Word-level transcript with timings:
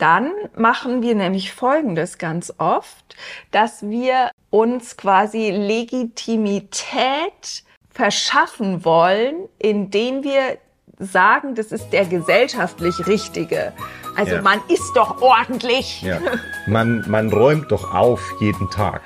dann 0.00 0.30
machen 0.56 1.02
wir 1.02 1.14
nämlich 1.14 1.52
Folgendes 1.52 2.18
ganz 2.18 2.52
oft, 2.58 3.16
dass 3.50 3.82
wir 3.88 4.30
uns 4.50 4.96
quasi 4.96 5.50
Legitimität 5.50 7.64
verschaffen 7.90 8.84
wollen, 8.84 9.48
indem 9.58 10.22
wir 10.22 10.58
sagen, 10.98 11.54
das 11.54 11.72
ist 11.72 11.90
der 11.90 12.04
gesellschaftlich 12.04 13.06
Richtige. 13.06 13.72
Also 14.16 14.36
Ja. 14.36 14.42
man 14.42 14.60
ist 14.68 14.92
doch 14.94 15.22
ordentlich. 15.22 16.02
Ja. 16.02 16.18
Man, 16.66 17.04
man 17.08 17.32
räumt 17.32 17.72
doch 17.72 17.94
auf 17.94 18.20
jeden 18.40 18.68
Tag. 18.70 19.00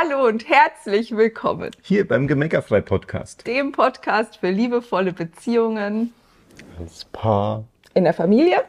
Hallo 0.00 0.26
und 0.26 0.48
herzlich 0.48 1.14
willkommen, 1.16 1.70
Hier 1.82 2.06
beim 2.08 2.26
Gemeckerfrei 2.26 2.80
Podcast. 2.80 3.46
dem 3.46 3.72
Podcast 3.72 4.38
für 4.38 4.48
liebevolle 4.50 5.12
Beziehungen 5.12 6.12
Als 6.78 7.04
Paar 7.06 7.64
in 7.94 8.04
der 8.04 8.14
Familie. 8.14 8.64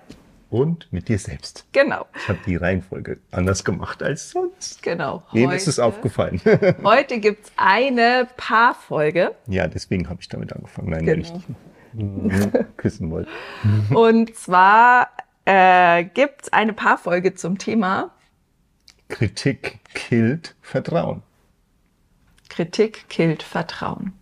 und 0.50 0.92
mit 0.92 1.08
dir 1.08 1.18
selbst. 1.20 1.66
Genau, 1.72 2.06
Ich 2.18 2.28
habe 2.28 2.40
die 2.46 2.56
Reihenfolge 2.58 3.20
anders 3.32 3.64
gemacht 3.64 4.04
als 4.04 4.32
sonst. 4.32 4.82
genau. 4.84 5.24
Wem 5.32 5.52
ist 5.52 5.68
es 5.68 5.80
aufgefallen? 5.80 6.42
Heute 6.84 7.20
gibt's 7.20 7.52
eine 7.56 8.28
Paarfolge. 8.36 9.34
ja, 9.48 9.68
deswegen 9.68 10.10
habe 10.10 10.20
ich 10.22 10.28
damit 10.28 10.52
angefangen. 10.54 10.90
Nein, 10.90 11.06
Genau. 11.06 11.16
weil 11.16 11.22
ich 11.22 11.32
dich 12.54 12.68
küssen 12.78 13.10
wollte. 13.12 13.30
Und 13.94 14.36
zwar 14.36 15.10
äh, 15.46 16.04
gibt's 16.06 16.52
eine 16.52 16.74
Paarfolge 16.74 17.36
zum 17.36 17.58
Thema 17.58 18.12
Kritik 19.12 19.80
killt 19.94 20.56
Vertrauen. 20.62 21.22
Kritik 22.50 23.10
killt 23.10 23.44
Vertrauen. 23.44 24.14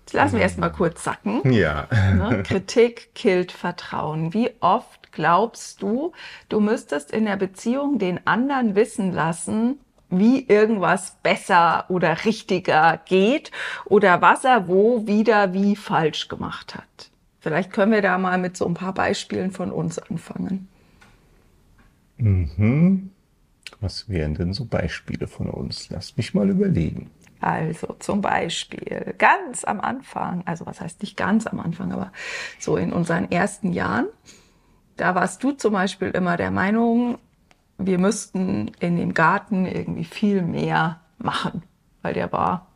Jetzt 0.00 0.12
lassen 0.12 0.36
wir 0.36 0.42
erst 0.42 0.58
mal 0.58 0.68
kurz 0.68 1.02
sacken. 1.02 1.50
Ja. 1.50 1.88
Ne? 2.14 2.42
Kritik 2.42 3.14
killt 3.14 3.52
Vertrauen. 3.52 4.34
Wie 4.34 4.50
oft 4.60 5.12
glaubst 5.12 5.80
du, 5.80 6.12
du 6.50 6.60
müsstest 6.60 7.10
in 7.10 7.24
der 7.24 7.36
Beziehung 7.36 7.98
den 7.98 8.26
anderen 8.26 8.74
wissen 8.74 9.12
lassen, 9.12 9.80
wie 10.10 10.46
irgendwas 10.46 11.16
besser 11.22 11.86
oder 11.88 12.26
richtiger 12.26 13.00
geht 13.06 13.50
oder 13.86 14.20
was 14.20 14.44
er 14.44 14.68
wo 14.68 15.06
wieder 15.06 15.54
wie 15.54 15.74
falsch 15.74 16.28
gemacht 16.28 16.74
hat? 16.74 17.10
Vielleicht 17.40 17.72
können 17.72 17.92
wir 17.92 18.02
da 18.02 18.18
mal 18.18 18.36
mit 18.36 18.58
so 18.58 18.66
ein 18.66 18.74
paar 18.74 18.92
Beispielen 18.92 19.50
von 19.50 19.72
uns 19.72 19.98
anfangen. 19.98 20.68
Was 23.80 24.08
wären 24.08 24.34
denn 24.34 24.52
so 24.52 24.64
Beispiele 24.64 25.26
von 25.26 25.50
uns? 25.50 25.90
Lass 25.90 26.16
mich 26.16 26.34
mal 26.34 26.48
überlegen. 26.48 27.10
Also 27.40 27.96
zum 27.98 28.20
Beispiel 28.20 29.14
ganz 29.18 29.64
am 29.64 29.80
Anfang, 29.80 30.42
also 30.46 30.64
was 30.64 30.80
heißt 30.80 31.02
nicht 31.02 31.16
ganz 31.16 31.48
am 31.48 31.58
Anfang, 31.58 31.90
aber 31.90 32.12
so 32.60 32.76
in 32.76 32.92
unseren 32.92 33.32
ersten 33.32 33.72
Jahren, 33.72 34.06
da 34.96 35.16
warst 35.16 35.42
du 35.42 35.50
zum 35.50 35.72
Beispiel 35.72 36.10
immer 36.10 36.36
der 36.36 36.52
Meinung, 36.52 37.18
wir 37.78 37.98
müssten 37.98 38.70
in 38.78 38.96
dem 38.96 39.12
Garten 39.12 39.66
irgendwie 39.66 40.04
viel 40.04 40.42
mehr 40.42 41.00
machen, 41.18 41.64
weil 42.02 42.14
der 42.14 42.30
war 42.30 42.68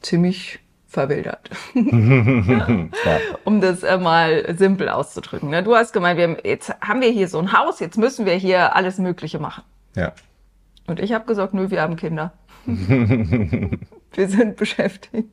ziemlich 0.00 0.60
verwildert, 0.92 1.50
Ja. 1.74 3.18
um 3.44 3.60
das 3.60 3.82
äh, 3.82 3.98
mal 3.98 4.54
simpel 4.56 4.88
auszudrücken. 4.88 5.50
ne? 5.50 5.62
Du 5.62 5.74
hast 5.74 5.92
gemeint, 5.92 6.18
wir, 6.18 6.24
haben- 6.28 6.36
jetzt 6.44 6.72
haben 6.80 7.00
wir 7.00 7.10
hier 7.10 7.28
so 7.28 7.38
ein 7.38 7.52
Haus, 7.52 7.80
jetzt 7.80 7.98
müssen 7.98 8.26
wir 8.26 8.34
hier 8.34 8.76
alles 8.76 8.98
Mögliche 8.98 9.38
machen. 9.38 9.64
ja. 9.94 10.12
Und 10.88 10.98
ich 10.98 11.12
habe 11.12 11.24
gesagt, 11.26 11.54
nö, 11.54 11.70
wir 11.70 11.80
haben 11.80 11.94
Kinder. 11.94 12.32
wir 12.66 14.28
sind 14.28 14.56
beschäftigt. 14.56 15.28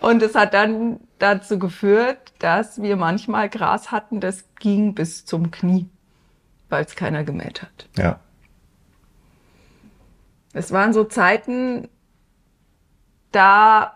Und 0.00 0.22
es 0.22 0.34
hat 0.34 0.54
dann 0.54 1.00
dazu 1.18 1.58
geführt, 1.58 2.32
dass 2.38 2.80
wir 2.80 2.96
manchmal 2.96 3.50
Gras 3.50 3.92
hatten, 3.92 4.20
das 4.20 4.44
ging 4.58 4.94
bis 4.94 5.26
zum 5.26 5.50
Knie, 5.50 5.86
weil 6.70 6.84
es 6.86 6.96
keiner 6.96 7.24
gemäht 7.24 7.60
hat. 7.62 7.88
Ja. 7.98 8.20
Es 10.54 10.72
waren 10.72 10.94
so 10.94 11.04
Zeiten, 11.04 11.88
da 13.36 13.94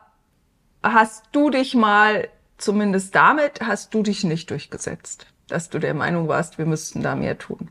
hast 0.82 1.24
du 1.32 1.48
dich 1.48 1.74
mal, 1.74 2.28
zumindest 2.58 3.14
damit, 3.14 3.62
hast 3.62 3.94
du 3.94 4.02
dich 4.02 4.22
nicht 4.22 4.50
durchgesetzt, 4.50 5.26
dass 5.48 5.70
du 5.70 5.78
der 5.78 5.94
Meinung 5.94 6.28
warst, 6.28 6.58
wir 6.58 6.66
müssten 6.66 7.02
da 7.02 7.16
mehr 7.16 7.38
tun. 7.38 7.70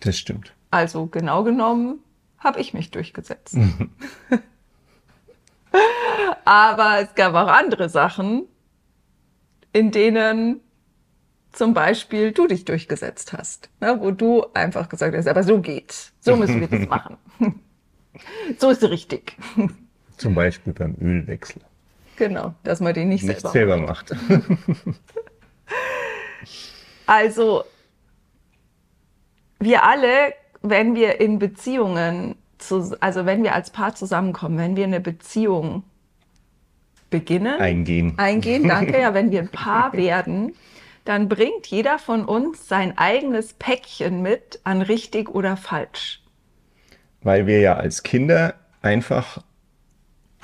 Das 0.00 0.16
stimmt. 0.16 0.54
Also 0.70 1.06
genau 1.06 1.44
genommen 1.44 1.98
habe 2.38 2.58
ich 2.60 2.72
mich 2.72 2.90
durchgesetzt. 2.90 3.54
Aber 6.46 7.00
es 7.00 7.14
gab 7.14 7.34
auch 7.34 7.48
andere 7.48 7.90
Sachen, 7.90 8.46
in 9.74 9.90
denen 9.90 10.60
zum 11.52 11.74
Beispiel 11.74 12.32
du 12.32 12.46
dich 12.46 12.64
durchgesetzt 12.64 13.34
hast, 13.34 13.68
ne, 13.80 14.00
wo 14.00 14.10
du 14.10 14.46
einfach 14.54 14.88
gesagt 14.88 15.14
hast, 15.14 15.28
aber 15.28 15.42
so 15.42 15.60
geht's, 15.60 16.14
so 16.20 16.34
müssen 16.34 16.60
wir 16.60 16.68
das 16.68 16.88
machen. 16.88 17.18
so 18.58 18.70
ist 18.70 18.82
richtig. 18.82 19.36
Zum 20.22 20.34
Beispiel 20.34 20.72
beim 20.72 20.96
Ölwechsel. 21.00 21.60
Genau, 22.16 22.54
dass 22.62 22.80
man 22.80 22.94
den 22.94 23.08
nicht, 23.08 23.24
Nicht 23.24 23.40
selber. 23.40 23.50
selber 23.50 23.76
macht. 23.78 24.14
Also 27.06 27.64
wir 29.58 29.82
alle, 29.84 30.34
wenn 30.62 30.94
wir 30.94 31.20
in 31.20 31.38
Beziehungen, 31.38 32.36
zu, 32.58 32.96
also 33.00 33.26
wenn 33.26 33.42
wir 33.42 33.54
als 33.54 33.70
Paar 33.70 33.94
zusammenkommen, 33.94 34.56
wenn 34.58 34.76
wir 34.76 34.84
eine 34.84 35.00
Beziehung 35.00 35.82
beginnen, 37.10 37.60
Eingehen. 37.60 38.14
eingehen, 38.18 38.68
danke, 38.68 39.00
ja, 39.00 39.14
wenn 39.14 39.30
wir 39.30 39.40
ein 39.40 39.50
Paar 39.50 39.92
werden, 39.92 40.54
dann 41.04 41.28
bringt 41.28 41.66
jeder 41.66 41.98
von 41.98 42.24
uns 42.24 42.68
sein 42.68 42.96
eigenes 42.96 43.52
Päckchen 43.54 44.22
mit 44.22 44.60
an 44.64 44.80
richtig 44.82 45.28
oder 45.28 45.56
falsch. 45.56 46.22
Weil 47.22 47.46
wir 47.46 47.60
ja 47.60 47.74
als 47.74 48.02
Kinder 48.04 48.54
einfach 48.80 49.42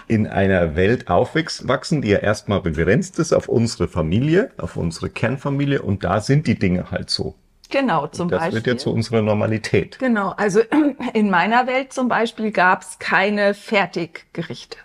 in 0.08 0.26
einer 0.26 0.74
Welt 0.76 1.08
aufwachsen, 1.08 2.02
die 2.02 2.08
ja 2.08 2.18
erstmal 2.18 2.60
begrenzt 2.60 3.18
ist 3.18 3.32
auf 3.32 3.48
unsere 3.48 3.88
Familie, 3.88 4.50
auf 4.58 4.76
unsere 4.76 5.10
Kernfamilie 5.10 5.82
und 5.82 6.04
da 6.04 6.20
sind 6.20 6.46
die 6.46 6.58
Dinge 6.58 6.90
halt 6.90 7.10
so. 7.10 7.34
Genau, 7.70 8.06
zum 8.06 8.28
Das 8.28 8.40
Beispiel. 8.40 8.56
wird 8.56 8.66
ja 8.66 8.76
zu 8.78 8.92
unserer 8.92 9.20
Normalität. 9.22 9.98
Genau, 9.98 10.30
also 10.30 10.60
in 11.14 11.30
meiner 11.30 11.66
Welt 11.66 11.92
zum 11.92 12.08
Beispiel 12.08 12.50
gab 12.50 12.82
es 12.82 12.98
keine 12.98 13.52
Fertiggerichte. 13.54 14.78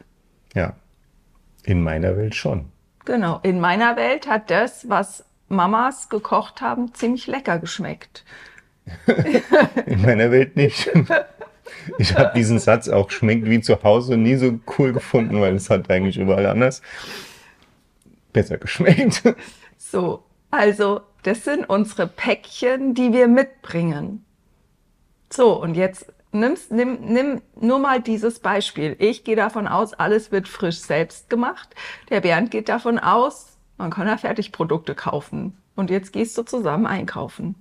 Ja. 0.53 0.75
In 1.63 1.81
meiner 1.81 2.17
Welt 2.17 2.35
schon. 2.35 2.65
Genau, 3.05 3.39
in 3.43 3.59
meiner 3.59 3.95
Welt 3.95 4.27
hat 4.27 4.49
das, 4.51 4.89
was 4.89 5.25
Mamas 5.47 6.09
gekocht 6.09 6.61
haben, 6.61 6.93
ziemlich 6.93 7.27
lecker 7.27 7.59
geschmeckt. 7.59 8.25
In 9.85 10.01
meiner 10.01 10.29
Welt 10.31 10.57
nicht. 10.57 10.89
Ich 11.97 12.17
habe 12.17 12.31
diesen 12.35 12.59
Satz 12.59 12.89
auch 12.89 13.09
schmeckt 13.11 13.49
wie 13.49 13.61
zu 13.61 13.81
Hause 13.83 14.17
nie 14.17 14.35
so 14.35 14.59
cool 14.77 14.93
gefunden, 14.93 15.39
weil 15.41 15.55
es 15.55 15.69
hat 15.69 15.89
eigentlich 15.89 16.17
überall 16.17 16.45
anders 16.45 16.81
besser 18.31 18.57
geschmeckt. 18.57 19.23
So, 19.77 20.23
also 20.51 21.01
das 21.23 21.43
sind 21.43 21.69
unsere 21.69 22.07
Päckchen, 22.07 22.93
die 22.93 23.13
wir 23.13 23.27
mitbringen. 23.27 24.25
So, 25.31 25.61
und 25.61 25.75
jetzt 25.75 26.11
nimmst, 26.31 26.71
nimm, 26.71 26.99
nimm 27.01 27.41
nur 27.59 27.79
mal 27.79 28.01
dieses 28.01 28.39
Beispiel. 28.39 28.95
Ich 28.99 29.23
gehe 29.23 29.35
davon 29.35 29.67
aus, 29.67 29.93
alles 29.93 30.31
wird 30.31 30.47
frisch 30.47 30.79
selbst 30.79 31.29
gemacht. 31.29 31.69
Der 32.09 32.21
Bernd 32.21 32.51
geht 32.51 32.69
davon 32.69 32.99
aus, 32.99 33.57
man 33.77 33.91
kann 33.91 34.07
ja 34.07 34.17
Fertigprodukte 34.17 34.95
kaufen. 34.95 35.57
Und 35.75 35.89
jetzt 35.89 36.13
gehst 36.13 36.37
du 36.37 36.43
zusammen 36.43 36.85
einkaufen. 36.85 37.55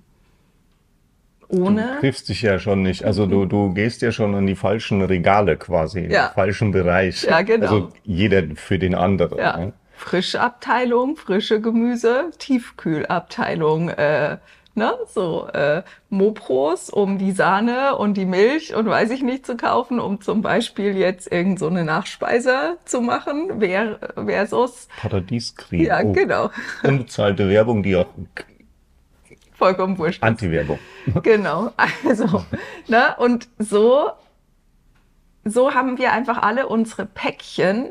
Du 1.53 1.67
Ohne, 1.67 1.99
triffst 2.01 2.29
dich 2.31 2.41
ja 2.43 2.59
schon 2.59 2.83
nicht. 2.83 3.05
Also 3.05 3.27
du, 3.27 3.45
du 3.45 3.75
gehst 3.75 4.01
ja 4.01 4.11
schon 4.11 4.35
an 4.35 4.47
die 4.47 4.55
falschen 4.55 5.03
Regale 5.03 5.57
quasi, 5.59 6.01
Ja. 6.11 6.29
im 6.29 6.33
falschen 6.35 6.71
Bereich. 6.73 7.25
Ja, 7.25 7.43
genau. 7.43 7.67
Also 7.67 7.89
jeder 8.05 8.43
für 8.57 8.79
den 8.79 8.95
anderen. 8.95 9.39
ja, 9.39 9.57
ne? 9.59 9.73
frische 9.95 10.41
Abteilung, 10.41 11.17
frische 11.17 11.61
Gemüse, 11.61 12.31
Tiefkühlabteilung, 12.39 13.91
äh, 13.91 14.39
ne, 14.75 14.95
so 15.07 15.47
äh, 15.53 15.83
Mopros, 16.09 16.91
um 16.91 17.19
die 17.19 17.33
Sahne 17.33 17.97
und 17.97 18.15
die 18.17 18.25
Milch 18.25 18.75
und 18.75 18.87
weiß 18.87 19.11
ich 19.11 19.23
nicht 19.23 19.47
zu 19.47 19.57
kaufen, 19.57 20.01
um 20.01 20.21
zum 20.21 20.43
Beispiel 20.43 20.97
jetzt 20.97 21.31
irgend 21.31 21.59
so 21.59 21.69
eine 21.69 21.85
Nachspeise 21.85 22.79
zu 22.85 23.01
machen, 23.01 23.61
ver 23.61 23.99
versus, 24.17 24.89
Paradiescreme. 25.01 25.83
ja, 25.85 26.01
oh, 26.03 26.13
genau, 26.13 26.51
Unbezahlte 26.83 27.49
Werbung, 27.49 27.83
die 27.83 27.95
auch 27.97 28.07
vollkommen 29.63 29.97
wurscht. 29.99 30.23
Anti-Werbung. 30.23 30.79
Genau, 31.23 31.73
also, 32.05 32.45
ne, 32.89 33.15
und 33.19 33.49
so, 33.59 34.11
so 35.45 35.75
haben 35.75 35.99
wir 35.99 36.13
einfach 36.13 36.43
alle 36.43 36.67
unsere 36.69 37.07
Päckchen, 37.07 37.91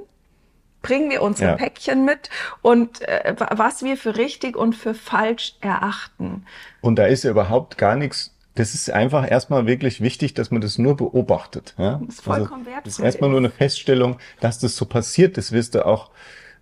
bringen 0.82 1.10
wir 1.10 1.22
unsere 1.22 1.52
Ja. 1.52 1.56
Päckchen 1.56 2.04
mit 2.04 2.30
und 2.62 3.02
äh, 3.02 3.36
was 3.52 3.84
wir 3.84 3.96
für 3.96 4.18
richtig 4.18 4.58
und 4.58 4.76
für 4.76 4.94
falsch 4.94 5.56
erachten. 5.62 6.46
Und 6.82 6.98
da 6.98 7.06
ist 7.06 7.24
ja 7.24 7.32
überhaupt 7.32 7.78
gar 7.78 7.96
nichts 7.96 8.36
das 8.56 8.74
ist 8.74 8.92
einfach 8.92 9.32
erstmal 9.32 9.66
wirklich 9.66 10.02
wichtig, 10.02 10.34
dass 10.34 10.52
man 10.52 10.60
das 10.60 10.78
nur 10.78 10.98
beobachtet. 10.98 11.74
Ja? 11.78 12.02
Das 12.06 12.16
ist 12.16 12.22
vollkommen 12.22 12.62
also, 12.62 12.66
wertvoll. 12.66 12.82
Das 12.84 12.94
ist 13.00 13.00
erstmal 13.00 13.30
nur 13.30 13.40
eine 13.40 13.50
Feststellung, 13.50 14.18
dass 14.42 14.60
das 14.60 14.76
so 14.76 14.86
passiert. 14.86 15.38
Das 15.38 15.54
wirst 15.54 15.74
du 15.74 15.86
auch, 15.86 16.12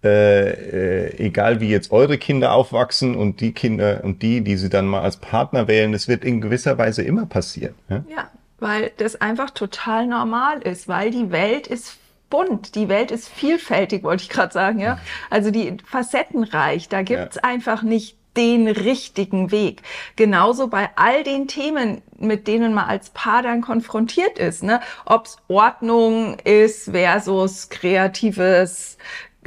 äh, 0.04 1.07
äh, 1.07 1.25
egal 1.25 1.60
wie 1.60 1.69
jetzt 1.69 1.92
eure 1.92 2.18
Kinder 2.18 2.54
aufwachsen 2.54 3.16
und 3.16 3.42
die 3.42 3.51
Kinder 3.51 4.01
und 4.04 4.22
die, 4.22 4.42
die 4.42 4.57
sie 4.57 4.69
dann 4.69 4.86
mal 4.86 5.01
als 5.01 5.18
Partner 5.18 5.68
wählen, 5.68 5.92
das 5.92 6.07
wird 6.07 6.24
in 6.24 6.42
gewisser 6.42 6.78
Weise 6.78 7.04
immer 7.04 7.25
passieren. 7.25 7.75
Ja, 7.90 8.04
ja 8.10 8.30
weil 8.60 8.92
das 8.98 9.19
einfach 9.19 9.51
total 9.51 10.07
normal 10.07 10.62
ist, 10.62 10.88
weil 10.88 11.12
die 11.12 11.31
Welt 11.31 11.68
ist 11.68 11.98
bunt, 12.30 12.75
die 12.75 12.90
Welt 12.90 13.12
ist 13.12 13.28
vielfältig, 13.28 14.04
wollte 14.04 14.24
ich 14.24 14.30
gerade 14.30 14.54
sagen, 14.54 14.80
ja. 14.80 15.00
Also 15.30 15.50
die 15.50 15.78
facettenreich, 15.84 16.88
da 16.88 17.02
gibt's 17.02 17.38
ja. 17.38 17.44
einfach 17.44 17.81
nicht 17.81 18.18
den 18.38 18.68
richtigen 18.68 19.52
Weg. 19.52 19.81
Genauso 20.16 20.68
bei 20.68 20.90
all 20.95 21.24
den 21.24 21.48
Themen, 21.48 22.02
mit 22.18 22.48
denen 22.48 22.74
man 22.74 22.86
als 22.86 23.10
Paar 23.10 23.42
dann 23.42 23.62
konfrontiert 23.62 24.38
ist, 24.38 24.63
ne? 24.63 24.81
Ob's 25.06 25.38
Ordnung 25.48 26.38
ist 26.44 26.92
versus 26.92 27.69
kreatives 27.69 28.98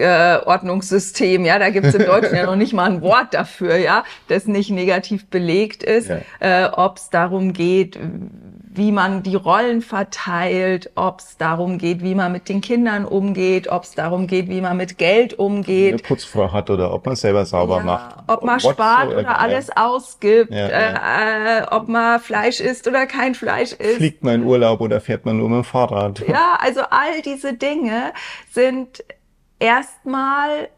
äh, 0.03 0.41
Ordnungssystem, 0.45 1.45
ja, 1.45 1.59
da 1.59 1.71
gibt's 1.71 1.95
im 1.95 2.05
Deutschen 2.05 2.35
ja 2.35 2.47
noch 2.47 2.57
nicht 2.57 2.73
mal 2.73 2.91
ein 2.91 3.03
Wort 3.03 3.33
dafür, 3.35 3.77
ja, 3.77 4.05
das 4.29 4.47
nicht 4.47 4.71
negativ 4.71 5.27
belegt 5.27 5.83
ist, 5.83 6.09
ja. 6.09 6.67
äh, 6.67 6.71
ob 6.71 6.99
es 6.99 7.11
darum 7.11 7.53
geht, 7.53 7.99
wie 8.75 8.91
man 8.91 9.23
die 9.23 9.35
Rollen 9.35 9.83
verteilt, 9.83 10.91
ob 10.95 11.21
es 11.21 11.37
darum 11.37 11.77
geht, 11.79 12.03
wie 12.03 12.15
man 12.15 12.33
mit 12.33 12.49
den 12.49 12.63
Kindern 12.63 13.05
umgeht, 13.05 13.69
ob 13.69 13.85
es 13.85 13.93
darum 13.93 14.27
geht, 14.27 14.49
wie 14.49 14.61
man 14.61 14.77
mit 14.79 14.97
Geld 14.97 15.39
umgeht. 15.39 15.93
Eine 15.93 16.03
Putzfrau 16.03 16.51
hat 16.51 16.71
oder 16.71 16.93
ob 16.93 17.05
man 17.05 17.15
selber 17.15 17.45
sauber 17.45 17.79
ja, 17.79 17.83
macht. 17.85 18.17
Ob 18.27 18.43
man 18.45 18.59
spart 18.61 19.11
so, 19.11 19.19
oder 19.19 19.39
alles 19.39 19.69
ausgibt, 19.77 20.51
ja, 20.51 20.67
äh, 20.67 21.61
äh, 21.61 21.67
ob 21.71 21.89
man 21.89 22.19
Fleisch 22.19 22.61
isst 22.61 22.89
oder 22.89 23.07
kein 23.07 23.35
Fleisch 23.35 23.73
isst. 23.73 23.97
Fliegt 23.97 24.25
man 24.25 24.37
in 24.37 24.45
Urlaub 24.45 24.81
oder 24.81 25.01
fährt 25.01 25.27
man 25.27 25.37
nur 25.37 25.51
mit 25.51 25.59
dem 25.59 25.65
Fahrrad? 25.65 26.27
Ja, 26.27 26.57
also 26.59 26.81
all 26.91 27.21
diese 27.25 27.53
Dinge 27.53 28.13
sind 28.51 29.05
erstmal 29.63 30.69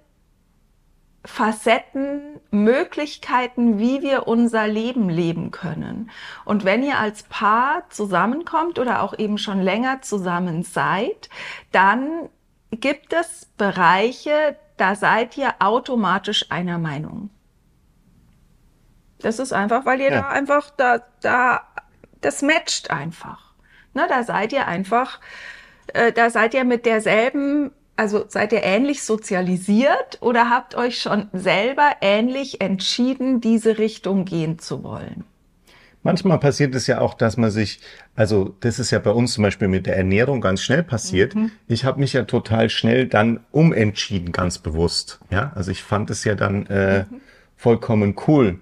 Facetten, 1.25 2.39
Möglichkeiten, 2.51 3.79
wie 3.79 4.03
wir 4.03 4.29
unser 4.29 4.69
Leben 4.69 5.09
leben 5.09 5.51
können. 5.51 6.11
Und 6.45 6.67
wenn 6.67 6.83
ihr 6.83 6.99
als 6.99 7.23
Paar 7.23 7.89
zusammenkommt 7.89 8.79
oder 8.79 9.03
auch 9.03 9.19
eben 9.19 9.39
schon 9.39 9.63
länger 9.63 10.03
zusammen 10.03 10.63
seid, 10.65 11.31
dann 11.73 12.29
gibt 12.71 13.15
es 13.15 13.47
Bereiche, 13.57 14.57
da 14.77 14.97
seid 14.97 15.39
ihr 15.39 15.55
automatisch 15.61 16.51
einer 16.51 16.77
Meinung. 16.77 17.31
Das 19.21 19.39
ist 19.39 19.55
einfach, 19.55 19.87
weil 19.87 20.01
ihr 20.01 20.13
ja. 20.13 20.21
da 20.21 20.29
einfach, 20.29 20.69
da, 20.77 20.99
da, 21.23 21.67
das 22.21 22.43
matcht 22.43 22.91
einfach. 22.91 23.55
Ne, 23.95 24.07
da 24.11 24.25
seid 24.25 24.53
ihr 24.53 24.69
einfach, 24.69 25.21
äh, 25.95 26.13
da 26.13 26.29
seid 26.29 26.53
ihr 26.53 26.65
mit 26.65 26.85
derselben 26.85 27.71
also 27.97 28.25
seid 28.29 28.53
ihr 28.53 28.63
ähnlich 28.63 29.03
sozialisiert 29.03 30.19
oder 30.21 30.51
habt 30.51 30.75
euch 30.75 31.01
schon 31.01 31.29
selber 31.33 31.93
ähnlich 32.01 32.61
entschieden, 32.61 33.41
diese 33.41 33.79
Richtung 33.79 34.25
gehen 34.25 34.59
zu 34.59 34.83
wollen? 34.83 35.25
Manchmal 36.03 36.39
passiert 36.39 36.75
es 36.75 36.87
ja 36.87 37.01
auch, 37.01 37.15
dass 37.15 37.39
man 37.39 37.51
sich, 37.51 37.81
also 38.15 38.55
das 38.61 38.79
ist 38.79 38.91
ja 38.91 38.99
bei 38.99 39.11
uns 39.11 39.33
zum 39.33 39.43
Beispiel 39.43 39.69
mit 39.69 39.87
der 39.87 39.97
Ernährung 39.97 40.43
ganz 40.43 40.61
schnell 40.61 40.83
passiert. 40.83 41.35
Mhm. 41.35 41.51
Ich 41.67 41.87
habe 41.87 41.99
mich 41.99 42.13
ja 42.13 42.25
total 42.25 42.69
schnell 42.69 43.07
dann 43.07 43.41
umentschieden, 43.53 44.31
ganz 44.31 44.59
bewusst. 44.59 45.19
Ja, 45.31 45.53
also 45.55 45.71
ich 45.71 45.83
fand 45.83 46.11
es 46.11 46.23
ja 46.25 46.35
dann 46.35 46.67
äh, 46.67 47.05
mhm. 47.05 47.21
vollkommen 47.57 48.17
cool, 48.29 48.61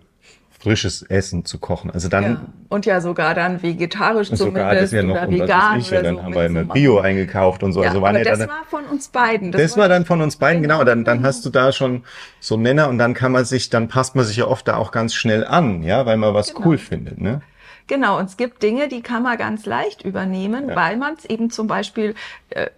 frisches 0.63 1.03
Essen 1.03 1.45
zu 1.45 1.59
kochen. 1.59 1.91
Also 1.91 2.09
dann 2.09 2.25
ja. 2.25 2.41
und 2.69 2.87
ja 2.87 3.01
sogar 3.01 3.35
dann 3.35 3.63
vegetarisch 3.63 4.31
und 4.31 4.37
sogar 4.37 4.71
zumindest 4.71 4.93
das 4.93 4.93
ja 4.93 5.03
noch 5.03 5.15
oder 5.17 5.31
vegan 5.31 5.81
ich, 5.81 5.91
ja, 5.91 6.03
dann 6.03 6.17
so 6.17 6.23
haben 6.23 6.35
wir 6.35 6.47
immer 6.47 6.65
Bio 6.65 7.01
eingekauft 7.01 7.63
und 7.63 7.73
so. 7.73 7.83
Ja, 7.83 7.89
also 7.89 8.01
waren 8.01 8.17
aber 8.17 8.25
ja 8.25 8.31
das 8.31 8.39
dann, 8.39 8.49
war 8.49 8.65
von 8.69 8.85
uns 8.85 9.09
beiden. 9.09 9.51
Das, 9.51 9.61
das 9.61 9.77
war 9.77 9.89
dann 9.89 10.05
von 10.05 10.23
uns 10.23 10.37
beiden 10.37 10.63
genau. 10.63 10.85
Dann 10.85 11.05
dann 11.05 11.25
hast 11.25 11.45
du 11.45 11.51
da 11.51 11.73
schon 11.73 12.05
so 12.39 12.57
Nenner 12.57 12.89
und 12.89 12.99
dann 12.99 13.15
kann 13.15 13.33
man 13.33 13.45
sich, 13.45 13.71
dann 13.71 13.89
passt 13.89 14.15
man 14.15 14.25
sich 14.25 14.37
ja 14.37 14.47
oft 14.47 14.69
da 14.69 14.77
auch 14.77 14.93
ganz 14.93 15.15
schnell 15.15 15.45
an, 15.45 15.83
ja, 15.83 16.07
weil 16.07 16.17
man 16.17 16.33
was 16.33 16.55
genau. 16.55 16.69
cool 16.69 16.79
findet, 16.79 17.21
ne? 17.21 17.43
Genau, 17.89 18.19
und 18.19 18.27
es 18.27 18.37
gibt 18.37 18.63
Dinge, 18.63 18.87
die 18.87 19.03
kann 19.03 19.25
man 19.25 19.37
ganz 19.37 19.67
leicht 19.67 20.03
übernehmen, 20.03 20.69
ja. 20.69 20.77
weil 20.77 20.97
man 20.97 21.15
es 21.15 21.25
eben 21.25 21.51
zum 21.51 21.67
Beispiel 21.67 22.15
äh, 22.51 22.69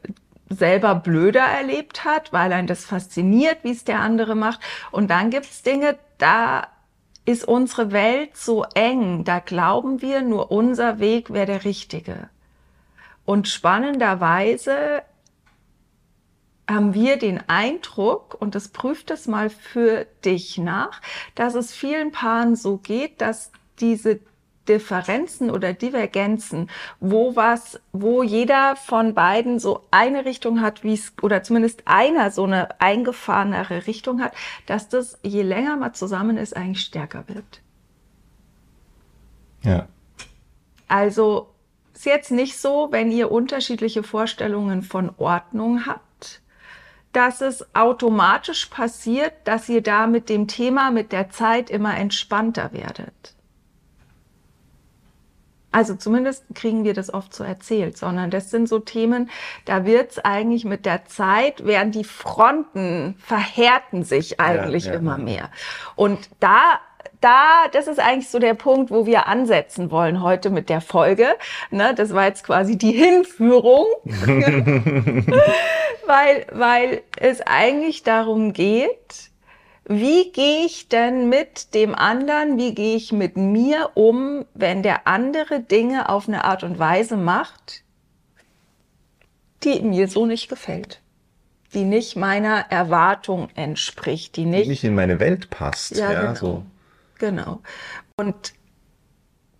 selber 0.49 0.95
blöder 0.95 1.45
erlebt 1.45 2.05
hat, 2.05 2.33
weil 2.33 2.53
einen 2.53 2.67
das 2.67 2.85
fasziniert, 2.87 3.59
wie 3.63 3.73
es 3.73 3.85
der 3.85 4.01
andere 4.01 4.35
macht. 4.35 4.61
Und 4.91 5.11
dann 5.11 5.29
gibt's 5.29 5.63
Dinge, 5.63 5.97
da 6.19 6.69
ist 7.25 7.45
unsere 7.47 7.93
Welt 7.93 8.37
so 8.37 8.65
eng, 8.75 9.25
da 9.25 9.39
glauben 9.39 10.03
wir, 10.03 10.23
nur 10.23 10.51
unser 10.51 10.99
Weg 10.99 11.33
wäre 11.33 11.47
der 11.47 11.65
richtige. 11.65 12.29
Und 13.25 13.49
spannenderweise 13.49 15.03
haben 16.69 16.95
wir 16.95 17.19
den 17.19 17.43
Eindruck, 17.49 18.37
und 18.39 18.55
das 18.55 18.69
prüft 18.69 19.11
es 19.11 19.27
mal 19.27 19.51
für 19.51 20.07
dich 20.25 20.59
nach, 20.59 21.01
dass 21.35 21.55
es 21.55 21.73
vielen 21.75 22.13
Paaren 22.13 22.57
so 22.57 22.79
geht, 22.79 23.21
dass 23.21 23.53
diese 23.81 24.21
Differenzen 24.69 25.51
oder 25.51 25.73
Divergenzen, 25.73 26.71
wo 27.01 27.37
was, 27.37 27.81
wo 27.93 28.23
jeder 28.23 28.77
von 28.77 29.15
beiden 29.15 29.59
so 29.59 29.85
eine 29.91 30.25
Richtung 30.25 30.61
hat, 30.61 30.83
wie 30.83 30.95
es, 30.95 31.13
oder 31.23 31.43
zumindest 31.43 31.83
einer 31.87 32.31
so 32.31 32.45
eine 32.45 32.81
eingefahrenere 32.81 33.87
Richtung 33.87 34.23
hat, 34.23 34.33
dass 34.67 34.89
das, 34.89 35.19
je 35.23 35.43
länger 35.43 35.77
man 35.77 35.95
zusammen 35.95 36.37
ist, 36.37 36.57
eigentlich 36.57 36.85
stärker 36.85 37.25
wird. 37.29 37.61
Ja. 39.63 39.89
Also, 40.89 41.49
ist 41.95 42.07
jetzt 42.07 42.31
nicht 42.31 42.59
so, 42.59 42.89
wenn 42.91 43.11
ihr 43.11 43.31
unterschiedliche 43.31 44.03
Vorstellungen 44.03 44.83
von 44.83 45.11
Ordnung 45.17 45.87
habt, 45.87 46.43
dass 47.13 47.41
es 47.41 47.65
automatisch 47.75 48.67
passiert, 48.67 49.33
dass 49.45 49.69
ihr 49.69 49.81
da 49.81 50.07
mit 50.07 50.29
dem 50.29 50.49
Thema 50.49 50.91
mit 50.91 51.13
der 51.13 51.31
Zeit 51.31 51.71
immer 51.71 51.97
entspannter 51.97 52.73
werdet. 52.73 53.34
Also 55.75 55.97
zumindest 55.97 56.45
kriegen 56.55 56.85
wir 56.85 56.95
das 56.95 57.13
oft 57.13 57.35
so 57.35 57.43
erzählt, 57.43 57.99
sondern 57.99 58.31
das 58.31 58.49
sind 58.49 58.69
so 58.69 58.79
Themen, 58.79 59.29
da 59.65 59.85
wird's 59.85 60.21
eigentlich 60.21 60.65
mit 60.65 60.87
der 60.87 61.07
Zeit, 61.07 61.67
während 61.67 61.97
die 61.97 62.05
Fronten 62.05 63.17
verhärten 63.19 64.05
sich 64.05 64.39
eigentlich 64.39 64.85
ja, 64.85 64.93
ja, 64.93 64.99
immer 65.01 65.19
mehr. 65.19 65.51
Und 65.97 66.31
da 66.39 66.79
da, 67.21 67.69
das 67.73 67.89
ist 67.89 67.99
eigentlich 67.99 68.29
so 68.29 68.39
der 68.39 68.55
Punkt, 68.55 68.91
wo 68.91 69.07
wir 69.07 69.27
ansetzen 69.27 69.91
wollen 69.91 70.23
heute 70.23 70.51
mit 70.51 70.69
der 70.69 70.83
Folge. 70.83 71.29
Ne, 71.71 71.95
das 71.95 72.13
war 72.13 72.27
jetzt 72.27 72.45
quasi 72.45 72.77
die 72.77 72.93
Hinführung, 72.93 73.87
weil, 76.07 76.47
weil 76.53 77.03
es 77.17 77.41
eigentlich 77.41 78.03
darum 78.03 78.53
geht, 78.53 79.31
wie 79.87 80.33
gehe 80.33 80.65
ich 80.65 80.89
denn 80.89 81.29
mit 81.29 81.75
dem 81.75 81.95
anderen, 81.95 82.59
wie 82.59 82.75
gehe 82.75 82.97
ich 82.97 83.13
mit 83.13 83.37
mir 83.37 83.91
um, 83.95 84.45
wenn 84.55 84.83
der 84.83 85.07
andere 85.07 85.61
Dinge 85.61 86.09
auf 86.09 86.27
eine 86.27 86.45
Art 86.45 86.65
und 86.65 86.79
Weise 86.79 87.17
macht, 87.17 87.83
die 89.63 89.81
mir 89.81 90.09
so 90.09 90.27
nicht 90.27 90.49
gefällt, 90.49 91.01
die 91.75 91.85
nicht 91.85 92.17
meiner 92.17 92.71
Erwartung 92.71 93.51
entspricht, 93.55 94.37
die 94.37 94.47
nicht, 94.47 94.65
die 94.65 94.71
nicht 94.71 94.85
in 94.85 94.95
meine 94.95 95.21
Welt 95.21 95.51
passt. 95.51 95.97
Ja, 95.97 96.13
ja 96.13 96.21
genau. 96.23 96.35
So. 96.35 96.65
genau. 97.19 97.61
Und 98.17 98.55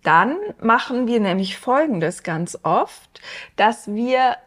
dann 0.01 0.37
machen 0.59 1.07
wir 1.07 1.19
nämlich 1.19 1.57
Folgendes 1.57 2.23
ganz 2.23 2.57
oft, 2.63 3.21
dass 3.55 3.87
wir 3.87 4.37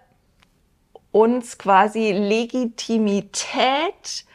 uns 1.11 1.59
quasi 1.59 2.13
Legitimität 2.13 4.28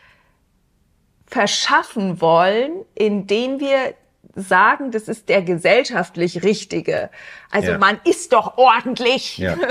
verschaffen 1.33 2.21
wollen, 2.21 2.85
indem 2.93 3.59
wir 3.59 3.95
sagen, 4.35 4.91
das 4.91 5.07
ist 5.07 5.29
der 5.29 5.41
gesellschaftlich 5.41 6.43
Richtige. 6.43 7.09
Also 7.49 7.71
ja. 7.71 7.77
man 7.79 7.99
ist 8.03 8.33
doch 8.33 8.57
ordentlich. 8.57 9.37
Ja. 9.39 9.57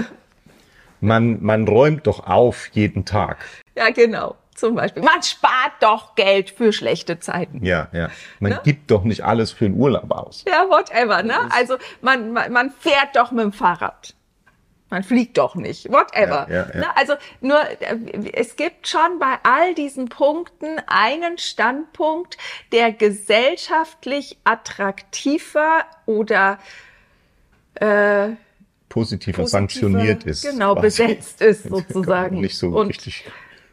Man, 1.05 1.43
man 1.43 1.67
räumt 1.67 2.07
doch 2.07 2.29
auf 2.29 2.69
jeden 2.69 3.05
Tag. 3.05 3.39
Ja, 3.77 3.91
genau. 3.91 4.37
Zum 4.55 4.77
Beispiel. 4.77 5.03
Man 5.03 5.21
spart 5.25 5.73
doch 5.81 6.15
Geld 6.15 6.51
für 6.51 6.73
schlechte 6.73 7.19
Zeiten. 7.19 7.65
Ja, 7.65 7.89
ja. 7.91 8.09
Man 8.39 8.53
ne? 8.53 8.61
gibt 8.63 8.89
doch 8.93 9.03
nicht 9.03 9.25
alles 9.25 9.51
für 9.51 9.65
den 9.65 9.75
Urlaub 9.75 10.13
aus. 10.13 10.45
Ja, 10.47 10.65
whatever, 10.69 11.25
ne? 11.25 11.35
Also 11.51 11.77
man, 12.03 12.33
man, 12.33 12.53
man 12.53 12.71
fährt 12.71 13.17
doch 13.17 13.33
mit 13.33 13.43
dem 13.43 13.53
Fahrrad. 13.53 14.15
Man 14.93 15.05
fliegt 15.05 15.39
doch 15.39 15.55
nicht, 15.55 15.89
whatever. 15.91 16.47
Ja, 16.51 16.55
ja, 16.55 16.69
ja. 16.75 16.81
Ne, 16.81 16.97
also 16.99 17.15
nur, 17.41 17.59
äh, 17.81 17.97
es 18.35 18.57
gibt 18.57 18.87
schon 18.87 19.19
bei 19.19 19.39
all 19.43 19.75
diesen 19.75 20.11
Punkten 20.11 20.83
einen 20.87 21.39
Standpunkt, 21.39 22.37
der 22.73 22.93
gesellschaftlich 22.93 24.37
attraktiver 24.45 25.87
oder 26.05 26.59
äh, 27.77 28.33
positiver, 28.91 29.47
sanktioniert 29.47 30.25
ist. 30.25 30.43
Genau, 30.43 30.75
besetzt 30.75 31.41
ist 31.41 31.63
sozusagen. 31.71 32.43
Nicht 32.43 32.59
so 32.59 32.69
Und 32.69 32.89
richtig. 32.89 33.25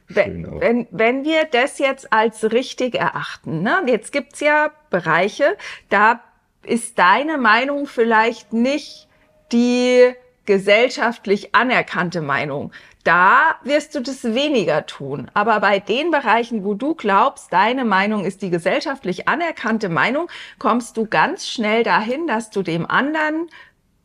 Wenn, 0.07 0.61
wenn, 0.61 0.88
wenn 0.89 1.25
wir 1.25 1.43
das 1.51 1.79
jetzt 1.79 2.13
als 2.13 2.53
richtig 2.53 2.95
erachten, 2.95 3.61
ne? 3.61 3.83
jetzt 3.88 4.13
gibt's 4.13 4.39
ja 4.39 4.71
Bereiche, 4.89 5.57
da 5.89 6.23
ist 6.63 6.97
deine 6.97 7.38
Meinung 7.38 7.88
vielleicht 7.88 8.53
nicht 8.53 9.09
die 9.51 10.15
gesellschaftlich 10.50 11.53
anerkannte 11.53 12.22
Meinung. 12.22 12.72
Da 13.03 13.56
wirst 13.63 13.94
du 13.94 14.00
das 14.00 14.24
weniger 14.24 14.88
tun. 14.88 15.29
Aber 15.36 15.60
bei 15.60 15.79
den 15.79 16.10
Bereichen, 16.10 16.63
wo 16.63 16.74
du 16.74 16.96
glaubst, 16.96 17.53
deine 17.53 17.86
Meinung 17.86 18.25
ist 18.25 18.41
die 18.41 18.50
gesellschaftlich 18.50 19.27
anerkannte 19.27 19.89
Meinung, 19.89 20.27
kommst 20.58 20.98
du 20.98 21.06
ganz 21.06 21.48
schnell 21.48 21.84
dahin, 21.84 22.25
dass 22.25 22.50
du 22.50 22.63
dem 22.63 22.89
anderen 22.89 23.48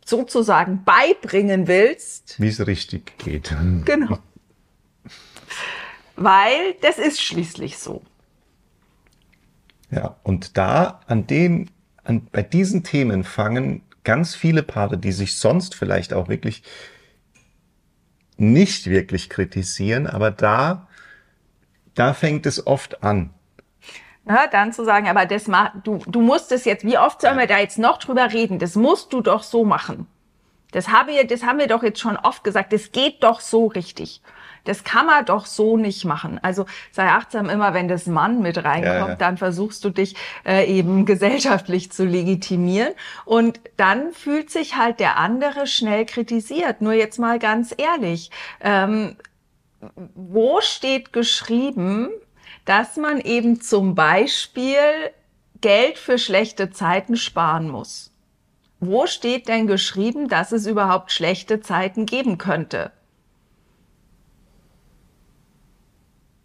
sozusagen 0.05 0.85
beibringen 0.85 1.67
willst. 1.67 2.39
Wie 2.39 2.49
es 2.49 2.67
richtig 2.67 3.17
geht. 3.17 3.57
Genau. 3.87 4.19
Weil 6.17 6.75
das 6.83 6.99
ist 6.99 7.23
schließlich 7.23 7.79
so. 7.79 8.03
Ja, 9.91 10.17
und 10.23 10.59
da 10.59 11.01
an 11.07 11.27
den, 11.27 11.71
an, 12.05 12.29
bei 12.31 12.43
diesen 12.43 12.85
Themen 12.85 13.25
fangen 13.25 13.81
ganz 14.05 14.35
viele 14.35 14.63
Paare, 14.63 14.99
die 14.99 15.13
sich 15.13 15.39
sonst 15.39 15.75
vielleicht 15.75 16.13
auch 16.13 16.29
wirklich 16.29 16.63
nicht 18.37 18.89
wirklich 18.89 19.31
kritisieren, 19.31 20.07
aber 20.07 20.31
da, 20.31 20.89
da 21.95 22.15
fängt 22.15 22.47
es 22.47 22.67
oft 22.67 23.03
an. 23.03 23.31
Na, 24.25 24.47
dann 24.47 24.73
zu 24.73 24.85
sagen, 24.85 25.09
aber 25.09 25.27
das 25.27 25.49
ma 25.49 25.73
du, 25.85 25.99
du 26.07 26.21
musst 26.21 26.51
es 26.51 26.65
jetzt, 26.65 26.85
wie 26.85 26.99
oft 26.99 27.21
sollen 27.21 27.39
wir 27.39 27.47
da 27.47 27.59
jetzt 27.59 27.79
noch 27.79 27.99
drüber 27.99 28.33
reden? 28.33 28.59
Das 28.59 28.75
musst 28.75 29.13
du 29.13 29.21
doch 29.21 29.43
so 29.43 29.65
machen. 29.65 30.07
Das, 30.73 30.89
habe, 30.89 31.13
das 31.27 31.45
haben 31.45 31.59
wir 31.59 31.69
doch 31.69 31.83
jetzt 31.83 32.01
schon 32.01 32.17
oft 32.17 32.43
gesagt, 32.43 32.73
das 32.73 32.91
geht 32.91 33.23
doch 33.23 33.41
so 33.41 33.67
richtig. 33.67 34.23
Das 34.65 34.83
kann 34.83 35.07
man 35.07 35.25
doch 35.25 35.47
so 35.47 35.77
nicht 35.77 36.05
machen. 36.05 36.41
Also 36.43 36.67
sei 36.91 37.07
achtsam 37.07 37.49
immer, 37.49 37.75
wenn 37.75 37.89
das 37.89 38.07
Mann 38.07 38.43
mit 38.43 38.65
reinkommt, 38.65 39.09
ja, 39.09 39.15
dann 39.15 39.37
versuchst 39.37 39.85
du 39.85 39.91
dich 39.91 40.17
äh, 40.47 40.67
eben 40.67 41.05
gesellschaftlich 41.07 41.93
zu 41.93 42.05
legitimieren. 42.05 42.95
Und 43.25 43.61
dann 43.77 44.13
fühlt 44.13 44.51
sich 44.51 44.77
halt 44.77 45.01
der 45.01 45.19
andere 45.19 45.67
schnell 45.67 46.07
kritisiert. 46.07 46.81
Nur 46.81 46.95
jetzt 46.95 47.19
mal 47.19 47.39
ganz 47.39 47.75
ehrlich, 47.77 48.31
ähm, 48.61 49.17
wo 50.15 50.61
steht 50.61 51.13
geschrieben, 51.13 52.09
dass 52.65 52.97
man 52.97 53.21
eben 53.21 53.61
zum 53.61 53.95
Beispiel 53.95 54.79
Geld 55.61 55.99
für 55.99 56.19
schlechte 56.19 56.71
Zeiten 56.71 57.17
sparen 57.17 57.69
muss? 57.71 58.11
Wo 58.81 59.07
steht 59.07 59.49
denn 59.49 59.67
geschrieben, 59.67 60.29
dass 60.29 60.53
es 60.53 60.67
überhaupt 60.67 61.11
schlechte 61.11 61.61
Zeiten 61.61 62.05
geben 62.07 62.37
könnte? 62.39 62.93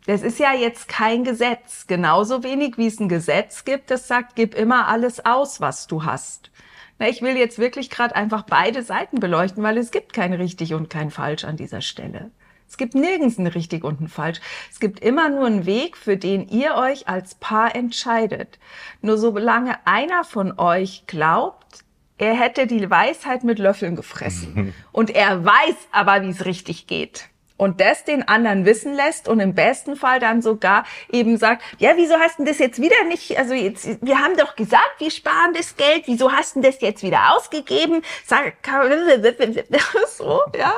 Das 0.09 0.23
ist 0.23 0.39
ja 0.39 0.55
jetzt 0.55 0.87
kein 0.87 1.23
Gesetz. 1.23 1.85
Genauso 1.85 2.43
wenig 2.43 2.79
wie 2.79 2.87
es 2.87 2.99
ein 2.99 3.09
Gesetz 3.09 3.63
gibt, 3.63 3.91
das 3.91 4.07
sagt, 4.07 4.35
gib 4.35 4.55
immer 4.55 4.87
alles 4.87 5.23
aus, 5.23 5.61
was 5.61 5.85
du 5.85 6.03
hast. 6.03 6.49
Na, 6.97 7.07
ich 7.07 7.21
will 7.21 7.37
jetzt 7.37 7.59
wirklich 7.59 7.91
gerade 7.91 8.15
einfach 8.15 8.41
beide 8.41 8.81
Seiten 8.81 9.19
beleuchten, 9.19 9.61
weil 9.61 9.77
es 9.77 9.91
gibt 9.91 10.13
kein 10.13 10.33
richtig 10.33 10.73
und 10.73 10.89
kein 10.89 11.11
falsch 11.11 11.43
an 11.43 11.57
dieser 11.57 11.81
Stelle. 11.81 12.31
Es 12.67 12.77
gibt 12.77 12.95
nirgends 12.95 13.37
ein 13.37 13.45
richtig 13.45 13.83
und 13.83 14.01
ein 14.01 14.07
falsch. 14.07 14.41
Es 14.71 14.79
gibt 14.79 14.99
immer 14.99 15.29
nur 15.29 15.45
einen 15.45 15.67
Weg, 15.67 15.95
für 15.95 16.17
den 16.17 16.47
ihr 16.47 16.73
euch 16.73 17.07
als 17.07 17.35
Paar 17.35 17.75
entscheidet. 17.75 18.57
Nur 19.03 19.19
solange 19.19 19.75
einer 19.85 20.23
von 20.23 20.57
euch 20.57 21.03
glaubt, 21.05 21.85
er 22.17 22.33
hätte 22.33 22.65
die 22.65 22.89
Weisheit 22.89 23.43
mit 23.43 23.59
Löffeln 23.59 23.95
gefressen 23.95 24.73
und 24.91 25.11
er 25.11 25.45
weiß 25.45 25.75
aber, 25.91 26.23
wie 26.23 26.31
es 26.31 26.45
richtig 26.45 26.87
geht, 26.87 27.29
und 27.59 27.81
das 27.81 28.05
den 28.05 28.25
anderen 28.25 28.63
wissen 28.63 28.93
lässt 28.93 29.27
und 29.27 29.41
im 29.41 29.53
besten 29.53 29.97
Fall 29.97 30.19
dann 30.19 30.41
sogar 30.41 30.85
eben 31.11 31.35
sagt, 31.37 31.61
ja, 31.77 31.91
wieso 31.97 32.15
hast 32.15 32.39
du 32.39 32.45
das 32.45 32.57
jetzt 32.57 32.81
wieder 32.81 33.03
nicht, 33.03 33.37
also 33.37 33.53
jetzt, 33.53 34.01
wir 34.01 34.19
haben 34.19 34.37
doch 34.37 34.55
gesagt, 34.55 34.95
wir 34.99 35.11
sparen 35.11 35.53
das 35.53 35.75
Geld, 35.75 36.03
wieso 36.05 36.31
hast 36.31 36.55
du 36.55 36.61
das 36.61 36.79
jetzt 36.79 37.03
wieder 37.03 37.35
ausgegeben? 37.35 38.01
Sag, 38.25 38.53
so, 40.07 40.41
ja, 40.57 40.73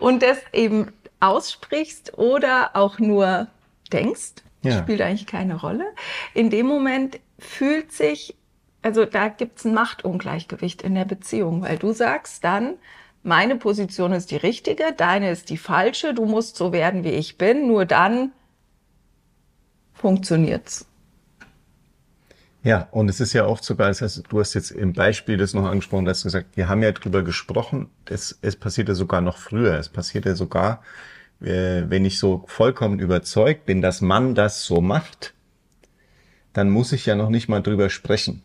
und 0.00 0.22
das 0.22 0.38
eben 0.52 0.92
aussprichst 1.18 2.18
oder 2.18 2.72
auch 2.74 2.98
nur 2.98 3.46
denkst, 3.90 4.34
ja. 4.62 4.78
spielt 4.78 5.00
eigentlich 5.00 5.26
keine 5.26 5.58
Rolle. 5.58 5.86
In 6.34 6.50
dem 6.50 6.66
Moment 6.66 7.20
fühlt 7.38 7.90
sich, 7.90 8.36
also 8.82 9.06
da 9.06 9.28
gibt's 9.28 9.64
ein 9.64 9.72
Machtungleichgewicht 9.72 10.82
in 10.82 10.94
der 10.94 11.06
Beziehung, 11.06 11.62
weil 11.62 11.78
du 11.78 11.92
sagst 11.92 12.44
dann, 12.44 12.74
meine 13.28 13.56
Position 13.56 14.12
ist 14.12 14.30
die 14.30 14.36
richtige, 14.36 14.92
deine 14.96 15.30
ist 15.30 15.50
die 15.50 15.58
falsche, 15.58 16.14
du 16.14 16.24
musst 16.24 16.56
so 16.56 16.72
werden, 16.72 17.04
wie 17.04 17.10
ich 17.10 17.38
bin, 17.38 17.68
nur 17.68 17.84
dann 17.84 18.32
funktioniert's. 19.92 20.86
Ja, 22.64 22.88
und 22.90 23.08
es 23.08 23.20
ist 23.20 23.34
ja 23.34 23.46
oft 23.46 23.62
sogar, 23.62 23.88
das 23.88 24.02
heißt, 24.02 24.24
du 24.28 24.40
hast 24.40 24.54
jetzt 24.54 24.72
im 24.72 24.92
Beispiel 24.92 25.36
das 25.36 25.54
noch 25.54 25.64
angesprochen, 25.64 26.06
du 26.06 26.10
hast 26.10 26.24
gesagt, 26.24 26.56
wir 26.56 26.68
haben 26.68 26.82
ja 26.82 26.90
drüber 26.90 27.22
gesprochen, 27.22 27.88
es, 28.06 28.38
es 28.42 28.56
passiert 28.56 28.88
ja 28.88 28.94
sogar 28.94 29.20
noch 29.20 29.38
früher, 29.38 29.74
es 29.78 29.88
passiert 29.88 30.24
ja 30.24 30.34
sogar, 30.34 30.82
äh, 31.40 31.84
wenn 31.86 32.04
ich 32.04 32.18
so 32.18 32.44
vollkommen 32.48 32.98
überzeugt 32.98 33.64
bin, 33.66 33.80
dass 33.80 34.00
man 34.00 34.34
das 34.34 34.64
so 34.64 34.80
macht, 34.80 35.34
dann 36.52 36.70
muss 36.70 36.92
ich 36.92 37.06
ja 37.06 37.14
noch 37.14 37.28
nicht 37.28 37.48
mal 37.48 37.62
drüber 37.62 37.90
sprechen 37.90 38.42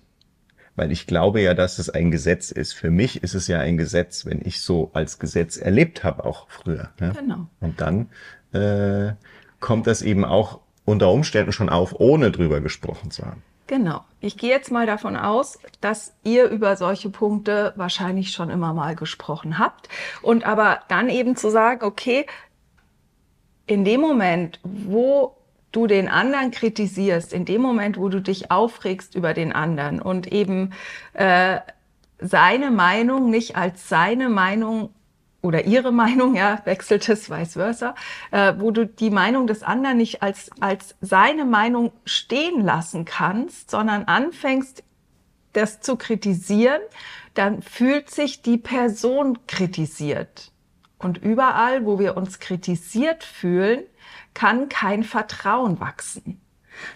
weil 0.76 0.92
ich 0.92 1.08
glaube 1.08 1.42
ja, 1.42 1.54
dass 1.54 1.80
es 1.80 1.90
ein 1.90 2.12
Gesetz 2.12 2.52
ist. 2.52 2.74
Für 2.74 2.90
mich 2.90 3.24
ist 3.24 3.36
es 3.36 3.48
ja 3.48 3.60
ein 3.60 3.78
Gesetz, 3.78 4.26
wenn 4.26 4.42
ich 4.44 4.62
so 4.62 4.92
als 4.94 5.20
Gesetz 5.20 5.58
erlebt 5.58 6.04
habe, 6.04 6.26
auch 6.26 6.48
früher. 6.50 6.90
Ne? 7.00 7.14
Genau. 7.18 7.48
Und 7.60 7.82
dann 7.82 8.10
äh, 8.54 9.14
kommt 9.60 9.88
das 9.88 10.02
eben 10.02 10.26
auch 10.26 10.60
unter 10.86 11.12
Umständen 11.12 11.52
schon 11.52 11.70
auf, 11.70 12.00
ohne 12.00 12.32
drüber 12.32 12.62
gesprochen 12.62 13.12
zu 13.12 13.26
haben. 13.26 13.44
Genau. 13.68 14.04
Ich 14.20 14.38
gehe 14.38 14.50
jetzt 14.50 14.72
mal 14.72 14.86
davon 14.86 15.16
aus, 15.16 15.58
dass 15.80 16.14
ihr 16.24 16.50
über 16.50 16.76
solche 16.76 17.10
Punkte 17.10 17.74
wahrscheinlich 17.76 18.32
schon 18.32 18.50
immer 18.50 18.74
mal 18.74 18.96
gesprochen 18.96 19.58
habt. 19.58 19.88
Und 20.22 20.46
aber 20.46 20.82
dann 20.90 21.10
eben 21.10 21.36
zu 21.36 21.50
sagen, 21.50 21.86
okay, 21.86 22.26
in 23.66 23.86
dem 23.86 24.02
Moment, 24.02 24.60
wo 24.64 25.38
du 25.74 25.88
den 25.88 26.08
anderen 26.08 26.52
kritisierst, 26.52 27.34
in 27.34 27.44
dem 27.44 27.62
Moment, 27.62 27.98
wo 27.98 28.08
du 28.08 28.22
dich 28.22 28.50
aufregst 28.52 29.16
über 29.16 29.34
den 29.34 29.52
anderen 29.52 30.02
und 30.02 30.32
eben 30.32 30.72
äh, 31.14 31.60
seine 32.20 32.72
Meinung 32.72 33.30
nicht 33.30 33.58
als 33.58 33.90
seine 33.90 34.30
Meinung 34.30 34.92
oder 35.42 35.66
ihre 35.66 35.92
Meinung, 36.04 36.36
ja, 36.36 36.62
wechselt 36.64 37.10
es 37.10 37.30
vice 37.30 37.54
versa, 37.54 37.96
äh, 38.32 38.54
wo 38.58 38.72
du 38.72 38.88
die 38.88 39.10
Meinung 39.10 39.48
des 39.48 39.64
anderen 39.64 39.98
nicht 39.98 40.24
als, 40.24 40.50
als 40.62 40.96
seine 41.02 41.44
Meinung 41.44 41.92
stehen 42.06 42.62
lassen 42.62 43.04
kannst, 43.04 43.70
sondern 43.70 44.06
anfängst, 44.06 44.84
das 45.52 45.82
zu 45.82 45.98
kritisieren, 45.98 46.82
dann 47.34 47.62
fühlt 47.62 48.10
sich 48.10 48.42
die 48.42 48.58
Person 48.58 49.40
kritisiert. 49.48 50.52
Und 50.98 51.18
überall, 51.18 51.86
wo 51.86 52.00
wir 52.00 52.16
uns 52.16 52.40
kritisiert 52.40 53.24
fühlen, 53.24 53.84
kann 54.34 54.70
kein 54.70 55.04
Vertrauen 55.04 55.80
wachsen. 55.80 56.40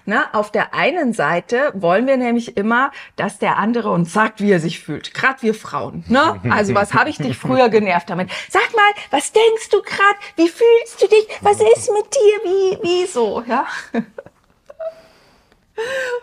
Na, 0.06 0.30
auf 0.34 0.52
der 0.52 0.74
einen 0.74 1.14
Seite 1.14 1.72
wollen 1.76 2.08
wir 2.08 2.18
nämlich 2.18 2.58
immer, 2.58 2.92
dass 3.16 3.40
der 3.40 3.58
andere 3.58 3.92
uns 3.92 4.12
sagt, 4.12 4.42
wie 4.42 4.52
er 4.52 4.60
sich 4.60 4.80
fühlt. 4.80 5.14
Gerade 5.14 5.42
wir 5.44 5.54
Frauen. 5.54 6.04
Ne? 6.08 6.40
Also 6.50 6.74
was 6.74 6.94
habe 6.94 7.10
ich 7.10 7.18
dich 7.18 7.38
früher 7.38 7.70
genervt 7.70 8.10
damit? 8.10 8.30
Sag 8.50 8.74
mal, 8.76 8.92
was 9.12 9.32
denkst 9.32 9.70
du 9.70 9.82
gerade? 9.82 10.18
Wie 10.36 10.50
fühlst 10.50 11.02
du 11.02 11.08
dich? 11.08 11.28
Was 11.42 11.60
ist 11.60 11.92
mit 11.94 12.06
dir? 12.14 12.40
Wie, 12.44 12.84
wie 12.84 13.06
so? 13.06 13.44
Ja? 13.48 13.66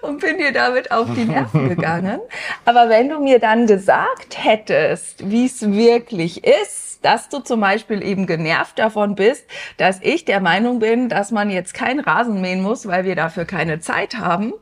Und 0.03 0.21
bin 0.21 0.39
dir 0.39 0.53
damit 0.53 0.91
auf 0.91 1.09
die 1.15 1.25
Nerven 1.25 1.69
gegangen. 1.77 2.21
Aber 2.65 2.89
wenn 2.89 3.09
du 3.09 3.21
mir 3.21 3.39
dann 3.39 3.67
gesagt 3.67 4.45
hättest, 4.45 5.31
wie 5.31 5.47
es 5.47 5.71
wirklich 5.71 6.45
ist, 6.45 6.94
dass 7.05 7.29
du 7.29 7.41
zum 7.41 7.61
Beispiel 7.61 8.03
eben 8.03 8.27
genervt 8.27 8.79
davon 8.79 9.15
bist, 9.15 9.47
dass 9.77 10.01
ich 10.01 10.25
der 10.25 10.41
Meinung 10.41 10.79
bin, 10.79 11.09
dass 11.09 11.31
man 11.31 11.51
jetzt 11.51 11.75
kein 11.75 12.01
Rasen 12.01 12.41
mähen 12.41 12.63
muss, 12.63 12.87
weil 12.87 13.05
wir 13.05 13.15
dafür 13.15 13.45
keine 13.45 13.81
Zeit 13.81 14.17
haben, 14.17 14.55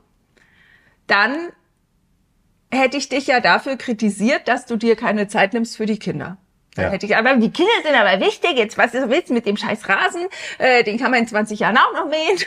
dann 1.06 1.50
hätte 2.70 2.96
ich 2.96 3.08
dich 3.08 3.26
ja 3.26 3.40
dafür 3.40 3.76
kritisiert, 3.76 4.48
dass 4.48 4.66
du 4.66 4.76
dir 4.76 4.96
keine 4.96 5.28
Zeit 5.28 5.52
nimmst 5.52 5.76
für 5.76 5.86
die 5.86 5.98
Kinder. 5.98 6.38
Dann 6.74 6.86
ja. 6.86 6.90
hätte 6.90 7.04
ich, 7.04 7.16
aber 7.16 7.36
die 7.36 7.50
Kinder 7.50 7.72
sind 7.84 7.94
aber 7.94 8.24
wichtig, 8.24 8.56
jetzt 8.56 8.78
was 8.78 8.94
willst 8.94 9.28
du 9.28 9.34
mit 9.34 9.44
dem 9.44 9.58
scheiß 9.58 9.88
Rasen? 9.88 10.26
Äh, 10.58 10.82
den 10.84 10.98
kann 10.98 11.10
man 11.10 11.20
in 11.20 11.26
20 11.28 11.60
Jahren 11.60 11.76
auch 11.76 11.92
noch 11.92 12.08
mähen. 12.08 12.38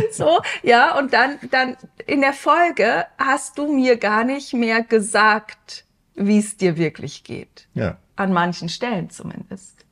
so, 0.10 0.40
ja, 0.62 0.98
und 0.98 1.12
dann, 1.12 1.38
dann 1.50 1.76
in 2.06 2.22
der 2.22 2.32
Folge 2.32 3.04
hast 3.18 3.58
du 3.58 3.70
mir 3.70 3.98
gar 3.98 4.24
nicht 4.24 4.54
mehr 4.54 4.82
gesagt, 4.82 5.84
wie 6.14 6.38
es 6.38 6.56
dir 6.56 6.78
wirklich 6.78 7.24
geht. 7.24 7.68
Ja. 7.74 7.98
An 8.16 8.32
manchen 8.32 8.68
Stellen 8.68 9.10
zumindest. 9.10 9.84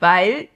Weil 0.00 0.48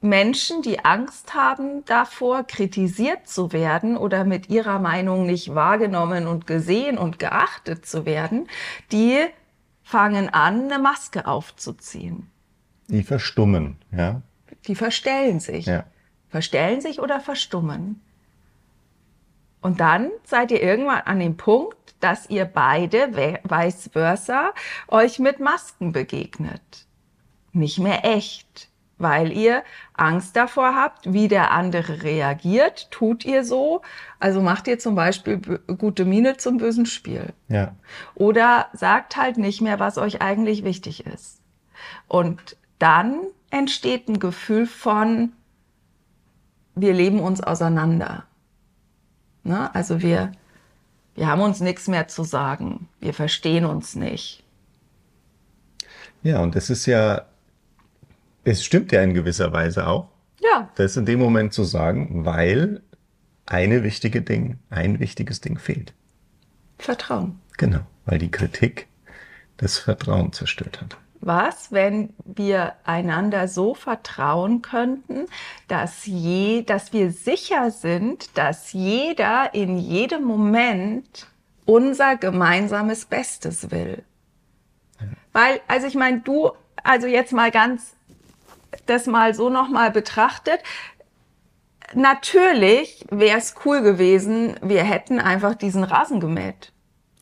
Menschen, 0.00 0.62
die 0.62 0.84
Angst 0.84 1.34
haben 1.34 1.84
davor, 1.86 2.44
kritisiert 2.44 3.26
zu 3.26 3.52
werden 3.52 3.96
oder 3.96 4.24
mit 4.24 4.50
ihrer 4.50 4.78
Meinung 4.78 5.24
nicht 5.24 5.54
wahrgenommen 5.54 6.26
und 6.26 6.46
gesehen 6.46 6.98
und 6.98 7.18
geachtet 7.18 7.86
zu 7.86 8.04
werden, 8.04 8.48
die 8.92 9.18
fangen 9.82 10.28
an, 10.28 10.64
eine 10.64 10.78
Maske 10.78 11.26
aufzuziehen. 11.26 12.30
Die 12.88 13.02
verstummen, 13.02 13.76
ja. 13.92 14.22
Die 14.66 14.74
verstellen 14.74 15.40
sich. 15.40 15.66
Ja. 15.66 15.84
Verstellen 16.28 16.80
sich 16.80 17.00
oder 17.00 17.20
verstummen. 17.20 18.00
Und 19.60 19.80
dann 19.80 20.10
seid 20.24 20.50
ihr 20.50 20.62
irgendwann 20.62 21.02
an 21.02 21.18
dem 21.20 21.36
Punkt, 21.36 21.83
dass 22.04 22.28
ihr 22.28 22.44
beide, 22.44 23.14
vice 23.44 23.88
versa, 23.90 24.52
euch 24.88 25.18
mit 25.18 25.40
Masken 25.40 25.92
begegnet. 25.92 26.86
Nicht 27.54 27.78
mehr 27.78 28.04
echt, 28.04 28.68
weil 28.98 29.32
ihr 29.32 29.62
Angst 29.94 30.36
davor 30.36 30.74
habt, 30.74 31.14
wie 31.14 31.28
der 31.28 31.50
andere 31.52 32.02
reagiert. 32.02 32.90
Tut 32.90 33.24
ihr 33.24 33.42
so? 33.42 33.80
Also 34.20 34.42
macht 34.42 34.68
ihr 34.68 34.78
zum 34.78 34.94
Beispiel 34.94 35.38
gute 35.78 36.04
Miene 36.04 36.36
zum 36.36 36.58
bösen 36.58 36.84
Spiel. 36.84 37.32
Ja. 37.48 37.74
Oder 38.14 38.66
sagt 38.74 39.16
halt 39.16 39.38
nicht 39.38 39.62
mehr, 39.62 39.80
was 39.80 39.96
euch 39.96 40.20
eigentlich 40.20 40.62
wichtig 40.62 41.06
ist. 41.06 41.40
Und 42.06 42.58
dann 42.78 43.20
entsteht 43.48 44.08
ein 44.08 44.18
Gefühl 44.18 44.66
von, 44.66 45.32
wir 46.74 46.92
leben 46.92 47.20
uns 47.20 47.40
auseinander. 47.40 48.24
Ne? 49.42 49.74
Also 49.74 50.02
wir, 50.02 50.32
wir 51.14 51.26
haben 51.28 51.42
uns 51.42 51.60
nichts 51.60 51.88
mehr 51.88 52.08
zu 52.08 52.24
sagen. 52.24 52.88
Wir 53.00 53.14
verstehen 53.14 53.64
uns 53.64 53.94
nicht. 53.94 54.42
Ja, 56.22 56.40
und 56.40 56.54
das 56.54 56.70
ist 56.70 56.86
ja, 56.86 57.26
es 58.44 58.64
stimmt 58.64 58.92
ja 58.92 59.02
in 59.02 59.14
gewisser 59.14 59.52
Weise 59.52 59.86
auch. 59.86 60.08
Ja. 60.40 60.70
Das 60.76 60.96
in 60.96 61.06
dem 61.06 61.18
Moment 61.18 61.52
zu 61.52 61.64
sagen, 61.64 62.24
weil 62.24 62.82
eine 63.46 63.82
wichtige 63.82 64.22
Ding, 64.22 64.58
ein 64.70 65.00
wichtiges 65.00 65.40
Ding 65.40 65.58
fehlt. 65.58 65.92
Vertrauen. 66.78 67.40
Genau, 67.56 67.80
weil 68.06 68.18
die 68.18 68.30
Kritik 68.30 68.88
das 69.58 69.78
Vertrauen 69.78 70.32
zerstört 70.32 70.80
hat 70.80 70.96
was, 71.26 71.72
wenn 71.72 72.14
wir 72.24 72.74
einander 72.84 73.48
so 73.48 73.74
vertrauen 73.74 74.62
könnten, 74.62 75.26
dass 75.68 76.06
je, 76.06 76.62
dass 76.62 76.92
wir 76.92 77.10
sicher 77.10 77.70
sind, 77.70 78.36
dass 78.36 78.72
jeder 78.72 79.54
in 79.54 79.78
jedem 79.78 80.24
Moment 80.24 81.26
unser 81.66 82.16
gemeinsames 82.16 83.06
Bestes 83.06 83.70
will. 83.70 84.02
Ja. 85.00 85.06
Weil, 85.32 85.60
also 85.66 85.86
ich 85.86 85.94
meine, 85.94 86.20
du, 86.20 86.50
also 86.82 87.06
jetzt 87.06 87.32
mal 87.32 87.50
ganz 87.50 87.94
das 88.86 89.06
mal 89.06 89.34
so 89.34 89.50
nochmal 89.50 89.90
betrachtet, 89.90 90.60
natürlich 91.94 93.06
wäre 93.10 93.38
es 93.38 93.54
cool 93.64 93.82
gewesen, 93.82 94.56
wir 94.62 94.82
hätten 94.82 95.20
einfach 95.20 95.54
diesen 95.54 95.84
Rasen 95.84 96.20
gemäht. 96.20 96.73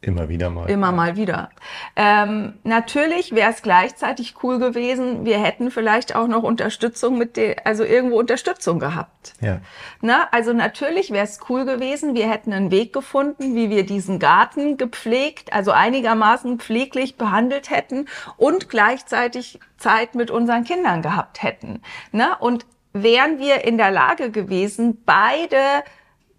Immer 0.05 0.29
wieder 0.29 0.51
mal. 0.51 0.69
Immer 0.69 0.91
mal 0.91 1.17
wieder. 1.17 1.51
Ähm, 1.95 2.55
natürlich 2.65 3.33
wäre 3.37 3.53
es 3.53 3.63
gleichzeitig 3.63 4.35
cool 4.43 4.59
gewesen, 4.59 5.25
wir 5.25 5.39
hätten 5.39 5.71
vielleicht 5.71 6.17
auch 6.17 6.27
noch 6.27 6.43
Unterstützung 6.43 7.19
mit 7.19 7.37
der, 7.37 7.65
also 7.69 7.85
irgendwo 7.85 8.19
Unterstützung 8.19 8.81
gehabt. 8.81 9.35
Ja. 9.41 9.61
Na, 10.01 10.27
also 10.33 10.53
natürlich 10.53 11.13
wäre 11.13 11.25
es 11.25 11.39
cool 11.49 11.65
gewesen, 11.65 12.17
wir 12.17 12.29
hätten 12.29 12.53
einen 12.53 12.73
Weg 12.73 12.93
gefunden, 12.93 13.55
wie 13.55 13.71
wir 13.71 13.87
diesen 13.87 14.19
Garten 14.19 14.77
gepflegt, 14.77 15.53
also 15.53 15.71
einigermaßen 15.71 16.59
pfleglich 16.59 17.17
behandelt 17.17 17.71
hätten 17.71 18.07
und 18.37 18.69
gleichzeitig 18.69 19.61
Zeit 19.79 20.17
mit 20.17 20.33
unseren 20.33 20.65
Kindern 20.65 21.03
gehabt 21.03 21.45
hätten. 21.45 21.81
Na, 22.11 22.35
und 22.35 22.67
wären 22.93 23.39
wir 23.39 23.63
in 23.65 23.79
der 23.79 23.93
Lage 23.93 24.33
gewesen, 24.33 25.01
beide 25.07 25.85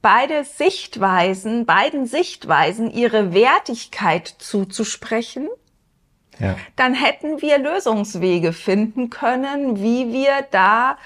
beide 0.04 0.44
Sichtweisen, 0.44 1.66
beiden 1.66 2.06
Sichtweisen 2.06 2.92
ihre 2.92 3.34
Wertigkeit 3.34 4.28
zuzusprechen, 4.28 5.48
ja. 6.38 6.56
dann 6.76 6.94
hätten 6.94 7.42
wir 7.42 7.58
Lösungswege 7.58 8.54
finden 8.54 9.10
können, 9.10 9.78
wie 9.78 10.14
wir 10.14 10.46
da 10.52 10.98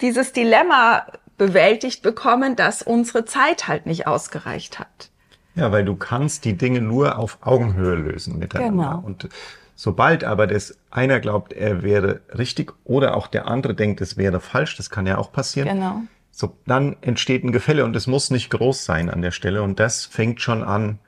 dieses 0.00 0.32
Dilemma 0.32 1.06
bewältigt 1.36 2.02
bekommen, 2.02 2.56
dass 2.56 2.82
unsere 2.82 3.26
Zeit 3.26 3.68
halt 3.68 3.86
nicht 3.86 4.06
ausgereicht 4.06 4.78
hat. 4.78 5.10
Ja, 5.54 5.70
weil 5.70 5.84
du 5.84 5.94
kannst 5.94 6.44
die 6.46 6.56
Dinge 6.56 6.80
nur 6.80 7.18
auf 7.18 7.38
Augenhöhe 7.42 7.94
lösen 7.94 8.38
miteinander. 8.38 8.84
Genau. 8.84 9.06
Und 9.06 9.28
sobald 9.74 10.24
aber 10.24 10.46
das 10.46 10.78
einer 10.90 11.20
glaubt, 11.20 11.52
er 11.52 11.82
wäre 11.82 12.22
richtig 12.38 12.72
oder 12.84 13.16
auch 13.16 13.26
der 13.26 13.48
andere 13.48 13.74
denkt, 13.74 14.00
es 14.00 14.16
wäre 14.16 14.40
falsch, 14.40 14.78
das 14.78 14.88
kann 14.88 15.06
ja 15.06 15.18
auch 15.18 15.30
passieren. 15.30 15.68
Genau 15.68 16.02
so, 16.30 16.56
dann 16.66 16.96
entsteht 17.00 17.44
ein 17.44 17.52
Gefälle 17.52 17.84
und 17.84 17.94
es 17.96 18.06
muss 18.06 18.30
nicht 18.30 18.50
groß 18.50 18.84
sein 18.84 19.10
an 19.10 19.22
der 19.22 19.30
Stelle. 19.30 19.62
Und 19.62 19.80
das 19.80 20.06
fängt 20.06 20.40
schon 20.40 20.62
an, 20.62 20.98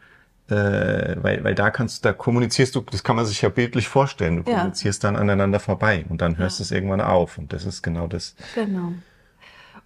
äh, 0.48 1.16
weil, 1.16 1.42
weil 1.44 1.54
da 1.54 1.70
kannst, 1.70 2.04
da 2.04 2.12
kommunizierst 2.12 2.74
du, 2.74 2.80
das 2.80 3.04
kann 3.04 3.16
man 3.16 3.24
sich 3.24 3.42
ja 3.42 3.48
bildlich 3.48 3.88
vorstellen. 3.88 4.44
Du 4.44 4.50
ja. 4.50 4.58
kommunizierst 4.58 5.02
dann 5.04 5.16
aneinander 5.16 5.60
vorbei 5.60 6.04
und 6.08 6.20
dann 6.20 6.36
hörst 6.38 6.58
ja. 6.58 6.64
es 6.64 6.70
irgendwann 6.70 7.00
auf. 7.00 7.38
Und 7.38 7.52
das 7.52 7.64
ist 7.64 7.82
genau 7.82 8.06
das. 8.06 8.34
Genau. 8.54 8.92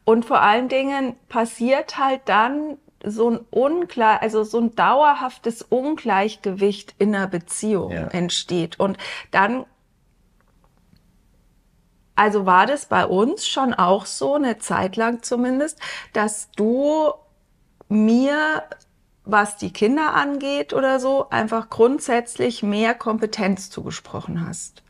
Und 0.05 0.25
vor 0.25 0.40
allen 0.40 0.68
Dingen 0.68 1.16
passiert 1.29 1.99
halt 1.99 2.22
dann 2.27 2.79
so 3.05 3.31
ein 3.31 3.40
ungleich, 3.51 4.22
also 4.22 4.42
so 4.42 4.59
ein 4.59 4.75
dauerhaftes 4.75 5.62
Ungleichgewicht 5.62 6.94
in 6.99 7.14
einer 7.14 7.27
Beziehung 7.27 7.92
ja. 7.92 8.07
entsteht. 8.09 8.81
Und 8.81 8.99
dann 9.31 9.64
also 12.17 12.47
war 12.47 12.67
das 12.67 12.87
bei 12.87 13.07
uns 13.07 13.47
schon 13.47 13.75
auch 13.75 14.07
so, 14.07 14.35
eine 14.35 14.59
Zeit 14.59 14.97
lang 14.97 15.23
zumindest, 15.23 15.79
dass 16.13 16.51
du 16.57 17.13
mir, 17.89 18.65
was 19.25 19.57
die 19.59 19.73
Kinder 19.73 20.15
angeht 20.15 20.73
oder 20.73 20.99
so, 20.99 21.29
einfach 21.31 21.71
grundsätzlich 21.71 22.63
mehr 22.63 22.95
Kompetenz 22.95 23.71
zugesprochen 23.71 24.47
hast. 24.47 24.83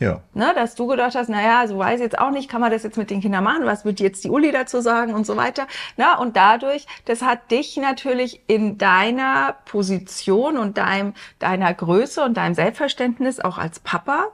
Ja. 0.00 0.20
Ne, 0.34 0.52
dass 0.56 0.74
du 0.74 0.88
gedacht 0.88 1.14
hast, 1.14 1.28
naja, 1.28 1.66
so 1.68 1.78
weiß 1.78 2.00
jetzt 2.00 2.18
auch 2.18 2.30
nicht, 2.30 2.50
kann 2.50 2.60
man 2.60 2.72
das 2.72 2.82
jetzt 2.82 2.98
mit 2.98 3.10
den 3.10 3.20
Kindern 3.20 3.44
machen, 3.44 3.64
was 3.64 3.84
wird 3.84 4.00
jetzt 4.00 4.24
die 4.24 4.30
Uli 4.30 4.50
dazu 4.50 4.80
sagen 4.80 5.14
und 5.14 5.24
so 5.24 5.36
weiter. 5.36 5.68
Na, 5.96 6.18
und 6.18 6.36
dadurch, 6.36 6.86
das 7.04 7.22
hat 7.22 7.52
dich 7.52 7.76
natürlich 7.76 8.42
in 8.48 8.76
deiner 8.76 9.54
Position 9.66 10.58
und 10.58 10.78
deinem, 10.78 11.14
deiner 11.38 11.72
Größe 11.72 12.24
und 12.24 12.36
deinem 12.36 12.54
Selbstverständnis 12.54 13.38
auch 13.38 13.56
als 13.56 13.78
Papa 13.78 14.26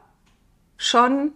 schon 0.79 1.33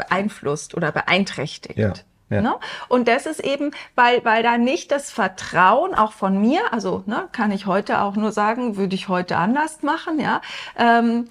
beeinflusst 0.00 0.74
oder 0.74 0.92
beeinträchtigt. 0.92 1.78
Ja. 1.78 1.92
Ja. 2.30 2.42
Ne? 2.42 2.54
Und 2.88 3.08
das 3.08 3.26
ist 3.26 3.40
eben, 3.40 3.72
weil, 3.96 4.24
weil 4.24 4.44
da 4.44 4.56
nicht 4.56 4.92
das 4.92 5.10
Vertrauen 5.10 5.96
auch 5.96 6.12
von 6.12 6.40
mir, 6.40 6.72
also 6.72 7.02
ne, 7.06 7.28
kann 7.32 7.50
ich 7.50 7.66
heute 7.66 8.00
auch 8.02 8.14
nur 8.14 8.30
sagen, 8.30 8.76
würde 8.76 8.94
ich 8.94 9.08
heute 9.08 9.36
anders 9.36 9.82
machen, 9.82 10.20
ja, 10.20 10.40
ähm, 10.76 11.26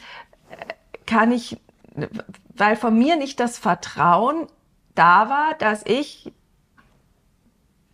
kann 1.05 1.31
ich, 1.31 1.57
weil 2.53 2.75
von 2.75 2.97
mir 2.97 3.15
nicht 3.15 3.39
das 3.39 3.57
Vertrauen 3.57 4.47
da 4.93 5.29
war, 5.29 5.53
dass 5.57 5.85
ich 5.85 6.33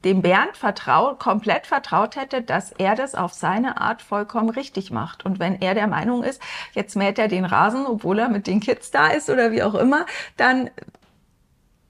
dem 0.06 0.22
Bernd 0.22 0.56
vertraut, 0.56 1.20
komplett 1.20 1.68
vertraut 1.68 2.16
hätte, 2.16 2.42
dass 2.42 2.72
er 2.72 2.96
das 2.96 3.16
auf 3.16 3.34
seine 3.34 3.82
Art 3.82 4.02
vollkommen 4.02 4.50
richtig 4.50 4.92
macht. 4.92 5.26
Und 5.26 5.40
wenn 5.40 5.62
er 5.62 5.74
der 5.74 5.88
Meinung 5.88 6.24
ist, 6.24 6.42
jetzt 6.74 6.96
mäht 6.96 7.20
er 7.20 7.28
den 7.28 7.44
Rasen, 7.44 7.86
obwohl 7.86 8.20
er 8.20 8.30
mit 8.30 8.48
den 8.48 8.60
Kids 8.60 8.92
da 8.92 9.08
ist 9.08 9.30
oder 9.30 9.52
wie 9.52 9.64
auch 9.64 9.76
immer, 9.76 10.06
dann, 10.38 10.70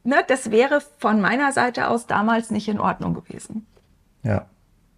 ne, 0.03 0.23
das 0.27 0.49
wäre 0.49 0.81
von 0.97 1.21
meiner 1.21 1.51
Seite 1.51 1.89
aus 1.89 2.07
damals 2.07 2.49
nicht 2.49 2.69
in 2.69 2.79
Ordnung 2.79 3.13
gewesen. 3.13 3.67
Ja. 4.23 4.47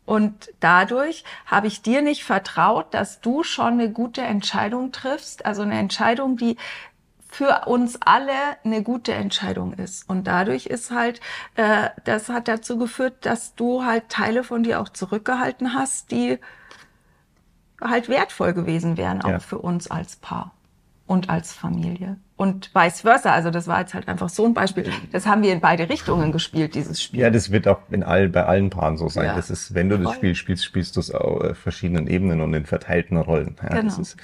Und 0.06 0.54
dadurch 0.62 1.26
habe 1.46 1.68
ich 1.68 1.82
dir 1.82 2.02
nicht 2.02 2.24
vertraut, 2.24 2.94
dass 2.94 3.20
du 3.20 3.44
schon 3.44 3.74
eine 3.74 3.92
gute 3.92 4.22
Entscheidung 4.22 4.94
triffst, 4.94 5.46
also 5.46 5.64
eine 5.64 5.78
Entscheidung, 5.78 6.38
die 6.38 6.56
für 7.30 7.68
uns 7.68 8.00
alle 8.02 8.32
eine 8.64 8.84
gute 8.84 9.14
Entscheidung 9.14 9.74
ist. 9.74 10.10
Und 10.10 10.28
dadurch 10.28 10.68
ist 10.68 10.92
halt, 10.92 11.20
äh, 11.56 11.90
das 12.06 12.30
hat 12.30 12.48
dazu 12.48 12.78
geführt, 12.78 13.26
dass 13.26 13.56
du 13.56 13.84
halt 13.84 14.10
Teile 14.10 14.44
von 14.44 14.64
dir 14.64 14.80
auch 14.80 14.90
zurückgehalten 14.90 15.74
hast, 15.74 16.12
die 16.12 16.40
halt 17.82 18.10
wertvoll 18.10 18.54
gewesen 18.54 18.98
wären, 18.98 19.22
auch 19.22 19.30
ja. 19.30 19.40
für 19.40 19.60
uns 19.60 19.92
als 19.92 20.16
Paar 20.16 20.54
und 21.06 21.30
als 21.30 21.54
Familie. 21.54 22.18
Und 22.36 22.70
vice 22.76 23.02
versa. 23.02 23.32
Also 23.32 23.50
das 23.50 23.68
war 23.68 23.80
jetzt 23.80 23.94
halt 23.94 24.08
einfach 24.08 24.30
so 24.30 24.46
ein 24.46 24.54
Beispiel. 24.54 24.92
Das 25.12 25.26
haben 25.26 25.42
wir 25.42 25.52
in 25.52 25.60
beide 25.60 25.90
Richtungen 25.90 26.32
gespielt, 26.32 26.76
dieses 26.76 27.02
Spiel. 27.02 27.22
Ja, 27.22 27.30
das 27.32 27.52
wird 27.52 27.68
auch 27.68 27.80
in 27.90 28.04
all, 28.04 28.30
bei 28.30 28.46
allen 28.46 28.70
Paaren 28.70 28.98
so 28.98 29.10
sein. 29.10 29.26
Ja. 29.26 29.36
Das 29.36 29.50
ist, 29.50 29.74
wenn 29.74 29.90
du 29.90 29.98
das 29.98 30.14
Spiel 30.14 30.36
spielst, 30.36 30.64
spielst 30.64 30.96
du 30.96 31.00
es 31.00 31.12
auf 31.12 31.44
äh, 31.44 31.56
verschiedenen 31.56 32.08
Ebenen 32.08 32.42
und 32.42 32.54
in 32.54 32.66
verteilten 32.66 33.18
Rollen. 33.18 33.56
Ja, 33.64 33.70
genau. 33.70 33.84
das, 33.84 33.98
ist, 33.98 34.18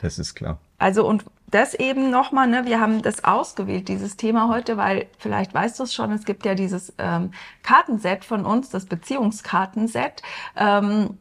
das 0.00 0.18
ist 0.18 0.34
klar. 0.34 0.58
Also 0.78 1.06
und 1.06 1.24
das 1.48 1.74
eben 1.74 2.10
nochmal, 2.10 2.48
ne, 2.48 2.66
wir 2.66 2.80
haben 2.80 3.02
das 3.02 3.24
ausgewählt, 3.24 3.88
dieses 3.88 4.16
Thema 4.16 4.48
heute, 4.48 4.76
weil 4.76 5.06
vielleicht 5.18 5.54
weißt 5.54 5.78
du 5.78 5.84
es 5.84 5.94
schon, 5.94 6.10
es 6.12 6.24
gibt 6.24 6.44
ja 6.44 6.54
dieses 6.54 6.92
ähm, 6.98 7.30
Kartenset 7.62 8.24
von 8.24 8.44
uns, 8.44 8.68
das 8.68 8.86
Beziehungskartenset. 8.86 10.22
Ähm, 10.56 11.18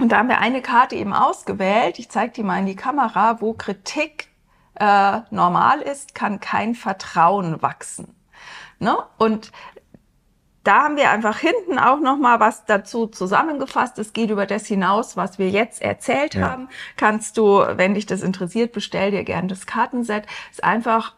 und 0.00 0.12
da 0.12 0.18
haben 0.18 0.28
wir 0.28 0.38
eine 0.38 0.62
Karte 0.62 0.96
eben 0.96 1.12
ausgewählt, 1.12 1.98
ich 1.98 2.08
zeige 2.08 2.32
die 2.32 2.42
mal 2.42 2.58
in 2.58 2.66
die 2.66 2.76
Kamera, 2.76 3.40
wo 3.40 3.52
Kritik 3.52 4.28
äh, 4.74 5.20
normal 5.30 5.80
ist, 5.80 6.14
kann 6.14 6.40
kein 6.40 6.74
Vertrauen 6.74 7.62
wachsen. 7.62 8.14
Ne? 8.78 8.96
Und 9.18 9.50
da 10.68 10.82
haben 10.82 10.96
wir 10.98 11.10
einfach 11.10 11.38
hinten 11.38 11.78
auch 11.78 11.98
noch 11.98 12.18
mal 12.18 12.40
was 12.40 12.66
dazu 12.66 13.06
zusammengefasst. 13.06 13.98
Es 13.98 14.12
geht 14.12 14.28
über 14.28 14.44
das 14.44 14.66
hinaus, 14.66 15.16
was 15.16 15.38
wir 15.38 15.48
jetzt 15.48 15.80
erzählt 15.80 16.34
ja. 16.34 16.50
haben. 16.50 16.68
Kannst 16.98 17.38
du, 17.38 17.64
wenn 17.76 17.94
dich 17.94 18.04
das 18.04 18.20
interessiert, 18.20 18.72
bestell 18.72 19.10
dir 19.10 19.24
gerne 19.24 19.48
das 19.48 19.64
Kartenset. 19.64 20.26
Ist 20.50 20.62
einfach 20.62 21.14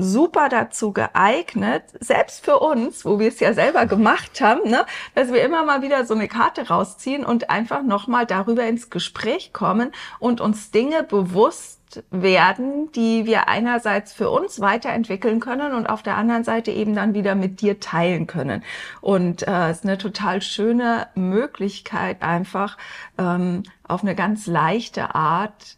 super 0.00 0.48
dazu 0.48 0.92
geeignet, 0.92 1.84
selbst 2.00 2.44
für 2.44 2.58
uns, 2.58 3.04
wo 3.04 3.18
wir 3.18 3.28
es 3.28 3.40
ja 3.40 3.52
selber 3.52 3.86
gemacht 3.86 4.40
haben, 4.40 4.68
ne, 4.68 4.84
dass 5.14 5.32
wir 5.32 5.42
immer 5.42 5.64
mal 5.64 5.82
wieder 5.82 6.04
so 6.04 6.14
eine 6.14 6.28
Karte 6.28 6.68
rausziehen 6.68 7.24
und 7.24 7.50
einfach 7.50 7.82
nochmal 7.82 8.26
darüber 8.26 8.64
ins 8.64 8.90
Gespräch 8.90 9.52
kommen 9.52 9.92
und 10.18 10.40
uns 10.40 10.70
Dinge 10.70 11.02
bewusst 11.02 11.80
werden, 12.10 12.92
die 12.92 13.26
wir 13.26 13.48
einerseits 13.48 14.12
für 14.12 14.30
uns 14.30 14.60
weiterentwickeln 14.60 15.40
können 15.40 15.72
und 15.72 15.88
auf 15.88 16.02
der 16.02 16.16
anderen 16.16 16.44
Seite 16.44 16.70
eben 16.70 16.94
dann 16.94 17.14
wieder 17.14 17.34
mit 17.34 17.60
dir 17.60 17.80
teilen 17.80 18.26
können. 18.26 18.62
Und 19.00 19.46
äh, 19.46 19.70
es 19.70 19.78
ist 19.78 19.84
eine 19.84 19.98
total 19.98 20.42
schöne 20.42 21.08
Möglichkeit, 21.14 22.22
einfach 22.22 22.78
ähm, 23.18 23.64
auf 23.86 24.02
eine 24.02 24.14
ganz 24.14 24.46
leichte 24.46 25.14
Art 25.14 25.76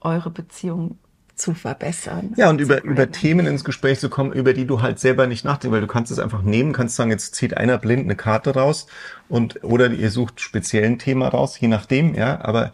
eure 0.00 0.30
Beziehung 0.30 0.98
zu 1.40 1.54
verbessern. 1.54 2.34
Ja, 2.36 2.50
und 2.50 2.60
über, 2.60 2.82
über 2.84 3.10
Themen 3.10 3.46
ins 3.46 3.64
Gespräch 3.64 3.98
zu 3.98 4.10
kommen, 4.10 4.32
über 4.32 4.52
die 4.52 4.66
du 4.66 4.82
halt 4.82 4.98
selber 4.98 5.26
nicht 5.26 5.44
nachdenkst, 5.44 5.72
weil 5.72 5.80
du 5.80 5.86
kannst 5.86 6.12
es 6.12 6.18
einfach 6.18 6.42
nehmen, 6.42 6.72
kannst 6.72 6.96
sagen, 6.96 7.10
jetzt 7.10 7.34
zieht 7.34 7.56
einer 7.56 7.78
blind 7.78 8.04
eine 8.04 8.16
Karte 8.16 8.54
raus 8.54 8.86
und, 9.28 9.64
oder 9.64 9.90
ihr 9.90 10.10
sucht 10.10 10.40
speziell 10.40 10.84
ein 10.84 10.98
Thema 10.98 11.28
raus, 11.28 11.58
je 11.58 11.68
nachdem, 11.68 12.14
ja, 12.14 12.40
aber 12.42 12.72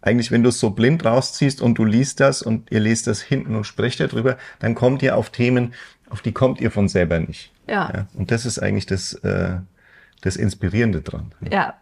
eigentlich, 0.00 0.30
wenn 0.30 0.42
du 0.42 0.50
es 0.50 0.60
so 0.60 0.70
blind 0.70 1.04
rausziehst 1.04 1.60
und 1.60 1.76
du 1.76 1.84
liest 1.84 2.20
das 2.20 2.42
und 2.42 2.70
ihr 2.70 2.80
lest 2.80 3.06
das 3.06 3.20
hinten 3.20 3.56
und 3.56 3.64
sprecht 3.64 4.00
darüber, 4.00 4.36
dann 4.58 4.74
kommt 4.74 5.02
ihr 5.02 5.16
auf 5.16 5.30
Themen, 5.30 5.74
auf 6.08 6.22
die 6.22 6.32
kommt 6.32 6.60
ihr 6.60 6.70
von 6.70 6.88
selber 6.88 7.18
nicht. 7.20 7.52
Ja. 7.66 7.90
ja 7.92 8.06
und 8.14 8.30
das 8.30 8.46
ist 8.46 8.58
eigentlich 8.58 8.86
das, 8.86 9.14
äh, 9.14 9.58
das 10.20 10.36
Inspirierende 10.36 11.02
dran. 11.02 11.32
Ja, 11.50 11.74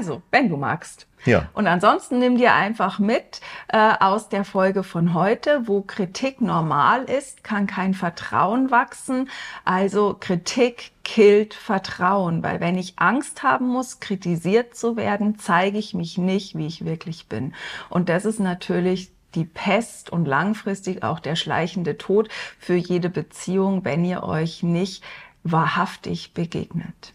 also, 0.00 0.22
wenn 0.30 0.48
du 0.48 0.56
magst. 0.56 1.06
Ja. 1.26 1.50
Und 1.52 1.66
ansonsten 1.66 2.20
nimm 2.20 2.38
dir 2.38 2.54
einfach 2.54 2.98
mit 2.98 3.42
äh, 3.68 3.92
aus 4.00 4.30
der 4.30 4.46
Folge 4.46 4.82
von 4.82 5.12
heute, 5.12 5.68
wo 5.68 5.82
Kritik 5.82 6.40
normal 6.40 7.04
ist, 7.04 7.44
kann 7.44 7.66
kein 7.66 7.92
Vertrauen 7.92 8.70
wachsen. 8.70 9.28
Also 9.66 10.16
Kritik 10.18 10.92
killt 11.04 11.52
Vertrauen, 11.52 12.42
weil 12.42 12.60
wenn 12.60 12.78
ich 12.78 12.94
Angst 12.98 13.42
haben 13.42 13.66
muss, 13.66 14.00
kritisiert 14.00 14.74
zu 14.74 14.96
werden, 14.96 15.38
zeige 15.38 15.76
ich 15.76 15.92
mich 15.92 16.16
nicht, 16.16 16.56
wie 16.56 16.66
ich 16.66 16.86
wirklich 16.86 17.28
bin. 17.28 17.52
Und 17.90 18.08
das 18.08 18.24
ist 18.24 18.40
natürlich 18.40 19.12
die 19.34 19.44
Pest 19.44 20.08
und 20.08 20.24
langfristig 20.24 21.02
auch 21.02 21.20
der 21.20 21.36
schleichende 21.36 21.98
Tod 21.98 22.30
für 22.58 22.74
jede 22.74 23.10
Beziehung, 23.10 23.84
wenn 23.84 24.02
ihr 24.06 24.22
euch 24.22 24.62
nicht 24.62 25.04
wahrhaftig 25.42 26.32
begegnet. 26.32 27.12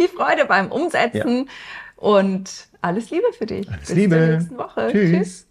Viel 0.00 0.08
Freude 0.08 0.46
beim 0.46 0.72
Umsetzen. 0.72 1.44
Ja. 1.44 1.52
Und 1.96 2.68
alles 2.80 3.10
Liebe 3.10 3.26
für 3.36 3.44
dich. 3.44 3.68
Alles 3.68 3.88
Bis 3.88 3.96
Liebe. 3.96 4.16
zur 4.16 4.26
nächsten 4.28 4.56
Woche. 4.56 4.88
Tschüss. 4.90 5.10
Tschüss. 5.10 5.46